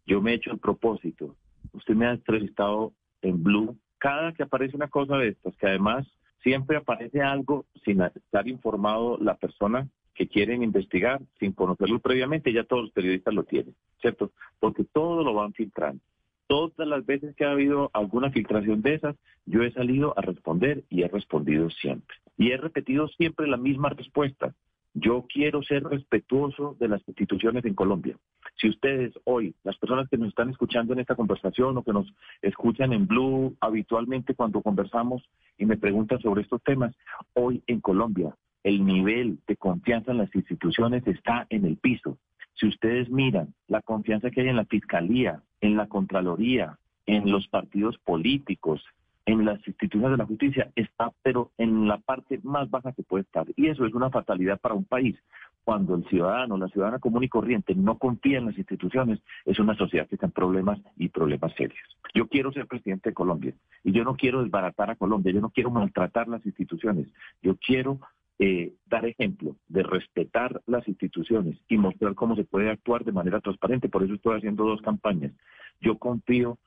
yo 0.07 0.20
me 0.20 0.33
he 0.33 0.35
hecho 0.35 0.52
el 0.52 0.59
propósito. 0.59 1.35
Usted 1.72 1.94
me 1.94 2.07
ha 2.07 2.12
entrevistado 2.12 2.92
en 3.22 3.42
Blue. 3.42 3.76
Cada 3.98 4.33
que 4.33 4.42
aparece 4.42 4.76
una 4.76 4.88
cosa 4.88 5.16
de 5.16 5.29
estas, 5.29 5.57
que 5.57 5.66
además 5.66 6.07
siempre 6.42 6.76
aparece 6.76 7.22
algo 7.22 7.66
sin 7.85 8.02
estar 8.02 8.46
informado 8.46 9.18
la 9.18 9.37
persona 9.37 9.88
que 10.14 10.29
quieren 10.29 10.62
investigar, 10.62 11.20
sin 11.38 11.52
conocerlo 11.52 11.98
previamente, 11.98 12.52
ya 12.52 12.64
todos 12.64 12.85
los 12.85 12.92
periodistas 12.92 13.35
lo 13.35 13.44
tienen, 13.44 13.74
¿cierto? 14.00 14.33
Porque 14.59 14.85
todo 14.85 15.22
lo 15.22 15.35
van 15.35 15.52
filtrando. 15.52 16.00
Todas 16.46 16.87
las 16.87 17.05
veces 17.05 17.35
que 17.35 17.44
ha 17.44 17.50
habido 17.50 17.90
alguna 17.92 18.31
filtración 18.31 18.81
de 18.81 18.94
esas, 18.94 19.16
yo 19.44 19.62
he 19.62 19.72
salido 19.72 20.16
a 20.16 20.22
responder 20.22 20.85
y 20.88 21.02
he 21.02 21.09
respondido 21.09 21.68
siempre. 21.70 22.16
Y 22.38 22.52
he 22.52 22.57
repetido 22.57 23.09
siempre 23.09 23.46
la 23.46 23.57
misma 23.57 23.90
respuesta. 23.90 24.55
Yo 24.98 25.26
quiero 25.28 25.62
ser 25.62 25.85
respetuoso 25.85 26.74
de 26.80 26.88
las 26.88 27.06
instituciones 27.06 27.66
en 27.66 27.74
Colombia. 27.74 28.16
Si 28.59 28.66
ustedes 28.66 29.12
hoy, 29.24 29.54
las 29.62 29.76
personas 29.76 30.09
que 30.09 30.16
nos 30.16 30.28
están 30.28 30.48
escuchando 30.48 30.94
en 30.94 31.00
esta 31.00 31.14
conversación 31.14 31.76
o 31.76 31.82
que 31.82 31.92
nos 31.92 32.11
escuchan 32.40 32.94
en 32.94 33.06
Blue 33.06 33.54
habitualmente 33.61 34.35
cuando 34.35 34.62
conversamos 34.62 35.22
y 35.59 35.66
me 35.66 35.76
preguntan 35.76 36.18
sobre 36.20 36.40
estos 36.40 36.62
temas, 36.62 36.96
hoy 37.35 37.62
en 37.66 37.82
Colombia 37.82 38.35
el 38.62 38.87
nivel 38.87 39.38
de 39.46 39.56
confianza 39.56 40.12
en 40.12 40.18
las 40.18 40.35
instituciones 40.35 41.06
está 41.06 41.46
en 41.50 41.66
el 41.66 41.76
piso. 41.76 42.16
Si 42.54 42.66
ustedes 42.66 43.11
miran 43.11 43.52
la 43.68 43.82
confianza 43.82 44.30
que 44.30 44.40
hay 44.40 44.48
en 44.48 44.56
la 44.56 44.64
Fiscalía, 44.64 45.42
en 45.61 45.76
la 45.76 45.88
Contraloría, 45.88 46.78
en 47.04 47.30
los 47.30 47.46
partidos 47.48 47.98
políticos, 47.98 48.82
en 49.26 49.44
las 49.44 49.58
instituciones 49.66 50.12
de 50.12 50.16
la 50.16 50.24
justicia 50.24 50.70
está, 50.76 51.12
pero 51.22 51.50
en 51.58 51.88
la 51.88 51.98
parte 51.98 52.40
más 52.44 52.70
baja 52.70 52.92
que 52.92 53.02
puede 53.02 53.24
estar. 53.24 53.44
Y 53.56 53.66
eso 53.66 53.84
es 53.84 53.92
una 53.92 54.08
fatalidad 54.08 54.58
para 54.60 54.74
un 54.74 54.84
país. 54.84 55.16
Cuando 55.64 55.96
el 55.96 56.04
ciudadano, 56.08 56.56
la 56.56 56.68
ciudadana 56.68 57.00
común 57.00 57.24
y 57.24 57.28
corriente 57.28 57.74
no 57.74 57.98
confía 57.98 58.38
en 58.38 58.46
las 58.46 58.56
instituciones, 58.56 59.18
es 59.44 59.58
una 59.58 59.74
sociedad 59.74 60.06
que 60.06 60.14
está 60.14 60.26
en 60.26 60.32
problemas 60.32 60.78
y 60.96 61.08
problemas 61.08 61.52
serios. 61.54 61.84
Yo 62.14 62.28
quiero 62.28 62.52
ser 62.52 62.68
presidente 62.68 63.10
de 63.10 63.14
Colombia 63.14 63.52
y 63.82 63.90
yo 63.90 64.04
no 64.04 64.14
quiero 64.14 64.44
desbaratar 64.44 64.90
a 64.90 64.96
Colombia, 64.96 65.32
yo 65.32 65.40
no 65.40 65.50
quiero 65.50 65.70
maltratar 65.70 66.28
las 66.28 66.46
instituciones, 66.46 67.08
yo 67.42 67.56
quiero 67.56 67.98
eh, 68.38 68.74
dar 68.86 69.06
ejemplo 69.06 69.56
de 69.66 69.82
respetar 69.82 70.62
las 70.66 70.86
instituciones 70.86 71.56
y 71.68 71.78
mostrar 71.78 72.14
cómo 72.14 72.36
se 72.36 72.44
puede 72.44 72.70
actuar 72.70 73.02
de 73.02 73.10
manera 73.10 73.40
transparente. 73.40 73.88
Por 73.88 74.04
eso 74.04 74.14
estoy 74.14 74.36
haciendo 74.36 74.64
dos 74.64 74.80
campañas. 74.82 75.32
Yo 75.80 75.98
confío 75.98 76.58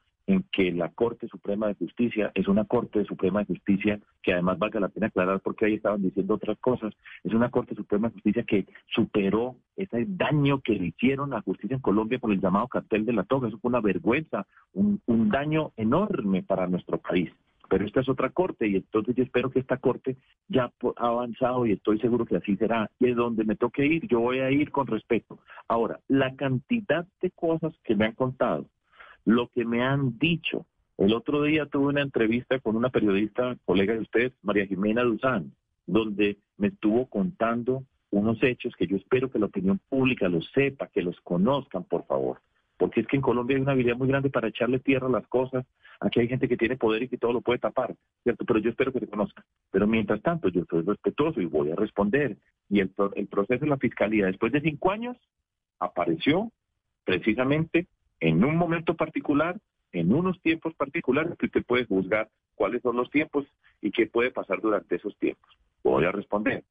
que 0.51 0.71
la 0.71 0.89
Corte 0.89 1.27
Suprema 1.27 1.67
de 1.67 1.75
Justicia 1.75 2.31
es 2.35 2.47
una 2.47 2.65
Corte 2.65 3.03
Suprema 3.05 3.39
de 3.39 3.47
Justicia 3.47 3.99
que 4.21 4.33
además 4.33 4.59
valga 4.59 4.79
la 4.79 4.89
pena 4.89 5.07
aclarar 5.07 5.39
porque 5.41 5.65
ahí 5.65 5.75
estaban 5.75 6.01
diciendo 6.01 6.35
otras 6.35 6.57
cosas, 6.59 6.93
es 7.23 7.33
una 7.33 7.49
Corte 7.49 7.75
Suprema 7.75 8.07
de 8.07 8.13
Justicia 8.13 8.43
que 8.43 8.67
superó 8.87 9.55
ese 9.75 10.05
daño 10.07 10.61
que 10.61 10.73
le 10.73 10.87
hicieron 10.87 11.33
a 11.33 11.37
la 11.37 11.41
justicia 11.41 11.75
en 11.75 11.81
Colombia 11.81 12.19
por 12.19 12.31
el 12.31 12.41
llamado 12.41 12.67
cartel 12.67 13.05
de 13.05 13.13
la 13.13 13.23
toga, 13.23 13.47
eso 13.47 13.57
fue 13.59 13.69
una 13.69 13.81
vergüenza, 13.81 14.45
un, 14.73 15.01
un 15.07 15.29
daño 15.29 15.71
enorme 15.77 16.43
para 16.43 16.67
nuestro 16.67 16.97
país. 16.99 17.31
Pero 17.69 17.85
esta 17.85 18.01
es 18.01 18.09
otra 18.09 18.31
corte 18.31 18.67
y 18.67 18.77
entonces 18.77 19.15
yo 19.15 19.23
espero 19.23 19.51
que 19.51 19.59
esta 19.59 19.77
corte 19.77 20.17
ya 20.47 20.71
ha 20.97 21.07
avanzado 21.07 21.65
y 21.65 21.73
estoy 21.73 21.99
seguro 21.99 22.25
que 22.25 22.37
así 22.37 22.57
será. 22.57 22.89
Y 22.99 23.09
es 23.09 23.15
donde 23.15 23.45
me 23.45 23.55
toque 23.55 23.85
ir, 23.85 24.07
yo 24.07 24.19
voy 24.19 24.39
a 24.39 24.49
ir 24.49 24.71
con 24.71 24.87
respeto. 24.87 25.37
Ahora, 25.67 25.99
la 26.07 26.35
cantidad 26.35 27.05
de 27.21 27.29
cosas 27.29 27.73
que 27.83 27.95
me 27.95 28.05
han 28.05 28.13
contado, 28.13 28.65
lo 29.25 29.47
que 29.49 29.65
me 29.65 29.83
han 29.83 30.17
dicho. 30.17 30.65
El 30.97 31.13
otro 31.13 31.43
día 31.43 31.65
tuve 31.65 31.87
una 31.87 32.01
entrevista 32.01 32.59
con 32.59 32.75
una 32.75 32.89
periodista, 32.89 33.55
colega 33.65 33.93
de 33.93 34.01
usted, 34.01 34.33
María 34.41 34.65
Jimena 34.65 35.03
Duzán, 35.03 35.53
donde 35.85 36.37
me 36.57 36.67
estuvo 36.67 37.07
contando 37.07 37.83
unos 38.11 38.41
hechos 38.43 38.73
que 38.75 38.87
yo 38.87 38.97
espero 38.97 39.31
que 39.31 39.39
la 39.39 39.45
opinión 39.45 39.79
pública 39.87 40.27
los 40.27 40.49
sepa, 40.53 40.87
que 40.87 41.01
los 41.01 41.19
conozcan, 41.21 41.83
por 41.83 42.05
favor. 42.05 42.41
Porque 42.77 43.01
es 43.01 43.07
que 43.07 43.17
en 43.17 43.21
Colombia 43.21 43.55
hay 43.55 43.61
una 43.61 43.73
habilidad 43.73 43.97
muy 43.97 44.07
grande 44.07 44.29
para 44.29 44.47
echarle 44.47 44.79
tierra 44.79 45.07
a 45.07 45.11
las 45.11 45.27
cosas. 45.27 45.65
Aquí 45.99 46.21
hay 46.21 46.27
gente 46.27 46.47
que 46.47 46.57
tiene 46.57 46.77
poder 46.77 47.03
y 47.03 47.09
que 47.09 47.17
todo 47.17 47.33
lo 47.33 47.41
puede 47.41 47.59
tapar, 47.59 47.95
¿cierto? 48.23 48.45
Pero 48.45 48.59
yo 48.59 48.69
espero 48.69 48.91
que 48.93 49.01
se 49.01 49.07
conozcan. 49.07 49.43
Pero 49.69 49.85
mientras 49.85 50.21
tanto, 50.21 50.47
yo 50.49 50.63
soy 50.69 50.83
respetuoso 50.83 51.41
y 51.41 51.45
voy 51.45 51.71
a 51.71 51.75
responder. 51.75 52.37
Y 52.69 52.79
el 52.79 52.89
proceso 52.89 53.65
de 53.65 53.69
la 53.69 53.77
fiscalía, 53.77 54.27
después 54.27 54.51
de 54.53 54.61
cinco 54.61 54.91
años, 54.91 55.17
apareció 55.79 56.51
precisamente 57.03 57.87
en 58.19 58.43
un 58.43 58.57
momento 58.57 58.95
particular, 58.95 59.57
en 59.91 60.13
unos 60.13 60.39
tiempos 60.41 60.73
particulares, 60.75 61.37
que 61.37 61.47
usted 61.47 61.65
puede 61.65 61.85
juzgar 61.85 62.29
cuáles 62.55 62.81
son 62.81 62.97
los 62.97 63.09
tiempos 63.09 63.45
y 63.81 63.91
qué 63.91 64.07
puede 64.07 64.31
pasar 64.31 64.61
durante 64.61 64.95
esos 64.95 65.17
tiempos. 65.17 65.49
Voy 65.83 66.05
a 66.05 66.11
responder. 66.11 66.63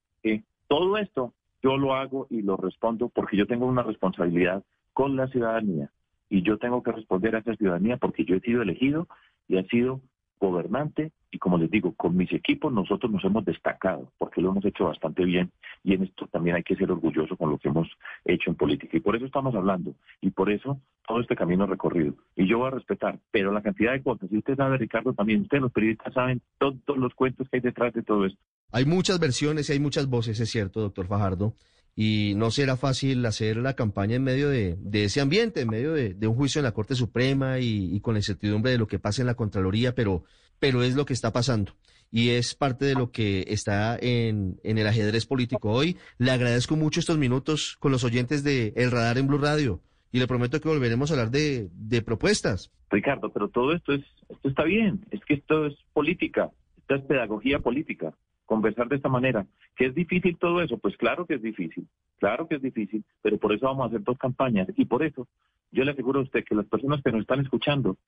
todo 0.69 0.99
esto 0.99 1.33
yo 1.63 1.77
lo 1.77 1.95
hago 1.95 2.27
y 2.31 2.43
lo 2.43 2.57
respondo 2.57 3.09
porque 3.09 3.37
yo 3.37 3.47
tengo 3.47 3.67
una 3.67 3.83
responsabilidad 3.83 4.63
con 4.93 5.17
la 5.17 5.29
ciudadanía 5.29 5.91
y 6.29 6.43
yo 6.43 6.59
tengo 6.59 6.83
que 6.83 6.93
responder 6.93 7.35
a 7.35 7.39
esa 7.39 7.57
ciudadanía 7.57 7.97
porque 7.97 8.25
yo 8.25 8.37
he 8.37 8.41
sido 8.41 8.63
elegido 8.63 9.09
y 9.49 9.57
he 9.57 9.65
sido 9.69 10.01
gobernante 10.38 11.12
y 11.31 11.38
como 11.38 11.59
les 11.59 11.70
digo, 11.70 11.92
con 11.94 12.16
mis 12.16 12.33
equipos 12.33 12.72
nosotros 12.72 13.12
nos 13.12 13.24
hemos 13.24 13.44
destacado 13.44 14.12
porque 14.18 14.40
lo 14.40 14.51
hemos 14.51 14.64
hecho 14.64 14.87
bastante 14.87 15.24
bien 15.24 15.51
y 15.85 15.94
en 15.94 16.05
esto 16.05 16.27
también 16.29 16.57
hay 16.57 16.62
que 16.62 16.77
ser 16.77 16.90
orgulloso 16.90 17.37
con 17.37 17.51
lo 17.51 17.59
que 17.59 17.68
hemos 17.68 17.88
hecho 18.24 18.51
en 18.51 18.57
política 18.57 18.96
y 18.96 19.01
por 19.01 19.16
eso 19.16 19.27
estamos 19.27 19.55
hablando 19.55 19.94
y 20.20 20.31
por 20.31 20.51
eso 20.51 20.81
todo 21.07 21.20
este 21.20 21.37
camino 21.37 21.66
recorrido 21.66 22.14
y 22.37 22.46
yo 22.46 22.59
voy 22.59 22.68
a 22.68 22.70
respetar, 22.70 23.18
pero 23.31 23.53
la 23.53 23.62
cantidad 23.62 23.92
de 23.92 24.03
cosas, 24.03 24.31
y 24.31 24.38
usted 24.38 24.57
sabe 24.57 24.79
Ricardo 24.79 25.12
también, 25.12 25.42
ustedes 25.42 25.62
los 25.62 25.72
periodistas 25.72 26.14
saben 26.14 26.40
todos 26.59 26.96
los 26.96 27.14
cuentos 27.14 27.48
que 27.48 27.59
hay 27.59 27.62
detrás 27.62 27.92
de 27.92 28.03
todo 28.03 28.27
esto. 28.27 28.38
Hay 28.72 28.85
muchas 28.85 29.18
versiones 29.18 29.68
y 29.68 29.72
hay 29.72 29.81
muchas 29.81 30.09
voces, 30.09 30.38
es 30.40 30.51
cierto, 30.51 30.81
doctor 30.81 31.07
Fajardo 31.07 31.55
y 32.01 32.35
no 32.37 32.53
será 32.53 32.77
fácil 32.77 33.27
hacer 33.27 33.57
la 33.57 33.75
campaña 33.75 34.15
en 34.15 34.23
medio 34.23 34.49
de, 34.49 34.79
ese 34.93 35.21
ambiente, 35.21 35.63
en 35.63 35.69
medio 35.69 35.95
de, 35.95 36.27
un 36.29 36.37
juicio 36.37 36.61
en 36.61 36.65
la 36.65 36.71
Corte 36.71 36.95
Suprema 36.95 37.59
y, 37.59 37.99
con 37.99 38.15
la 38.15 38.21
incertidumbre 38.21 38.71
de 38.71 38.79
lo 38.79 38.87
que 38.87 39.01
pasa 39.01 39.21
en 39.21 39.27
la 39.27 39.35
Contraloría, 39.35 39.97
pero, 39.97 40.23
pero 40.61 40.85
es 40.85 40.95
lo 40.95 41.05
que 41.05 41.13
está 41.13 41.33
pasando 41.33 41.73
y 42.13 42.31
es 42.31 42.55
parte 42.55 42.85
de 42.85 42.95
lo 42.95 43.11
que 43.11 43.47
está 43.49 43.99
en, 44.01 44.61
el 44.63 44.87
ajedrez 44.87 45.27
político 45.27 45.73
hoy. 45.73 45.97
Le 46.19 46.31
agradezco 46.31 46.77
mucho 46.77 47.01
estos 47.01 47.19
minutos 47.19 47.77
con 47.81 47.91
los 47.91 48.05
oyentes 48.05 48.45
de 48.45 48.73
El 48.77 48.93
Radar 48.93 49.19
en 49.19 49.27
Blue 49.27 49.39
Radio 49.39 49.81
y 50.13 50.21
le 50.21 50.29
prometo 50.29 50.61
que 50.61 50.69
volveremos 50.69 51.11
a 51.11 51.15
hablar 51.15 51.33
de, 51.33 51.69
de 51.73 52.01
propuestas. 52.01 52.71
Ricardo, 52.91 53.33
pero 53.33 53.49
todo 53.49 53.73
esto, 53.73 53.93
es, 53.93 54.05
esto 54.29 54.49
está 54.49 54.63
bien, 54.63 55.05
es 55.11 55.21
que 55.25 55.35
esto 55.35 55.67
es 55.67 55.75
política, 55.93 56.53
esto 56.77 56.95
es 56.95 57.03
pedagogía 57.03 57.59
política 57.59 58.15
conversar 58.49 58.89
de 58.89 58.97
esta 58.97 59.11
manera. 59.11 59.47
¿Que 59.77 59.87
es 59.87 59.95
difícil 59.95 60.37
todo 60.39 60.63
eso? 60.63 60.79
Pues 60.79 60.97
claro 60.97 61.27
que 61.27 61.35
es 61.35 61.43
difícil, 61.43 61.87
claro 62.19 62.49
que 62.49 62.57
es 62.57 62.63
difícil, 62.63 63.05
pero 63.23 63.37
por 63.37 63.53
eso 63.53 63.67
vamos 63.67 63.85
a 63.85 63.89
hacer 63.89 64.03
dos 64.03 64.19
campañas 64.19 64.67
y 64.77 64.85
por 64.87 65.05
eso 65.05 65.29
Yo 65.71 65.85
le 65.85 65.93
aseguro 65.93 66.21
a 66.21 66.23
usted 66.23 66.45
que 66.45 66.55
las 66.55 66.65
personas 66.65 67.03
que 67.03 67.13
nos 67.13 67.21
están 67.21 67.41
escuchando 67.41 67.99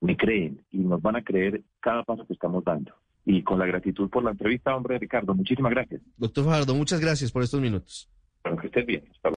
me 0.00 0.16
creen 0.16 0.60
y 0.70 0.78
nos 0.78 1.02
van 1.02 1.16
a 1.16 1.22
creer 1.22 1.62
cada 1.80 2.04
paso 2.04 2.24
que 2.24 2.32
estamos 2.32 2.62
dando. 2.62 2.92
Y 3.24 3.42
con 3.42 3.58
la 3.58 3.66
gratitud 3.66 4.08
por 4.08 4.22
la 4.22 4.30
entrevista, 4.30 4.76
hombre, 4.76 4.98
Ricardo, 4.98 5.34
muchísimas 5.34 5.72
gracias. 5.72 6.00
Doctor 6.16 6.44
Fajardo, 6.44 6.74
muchas 6.76 7.00
gracias 7.00 7.32
por 7.32 7.42
estos 7.42 7.60
minutos. 7.60 8.08
Bueno, 8.44 8.58
que 8.60 8.68
estés 8.68 8.86
bien. 8.86 9.02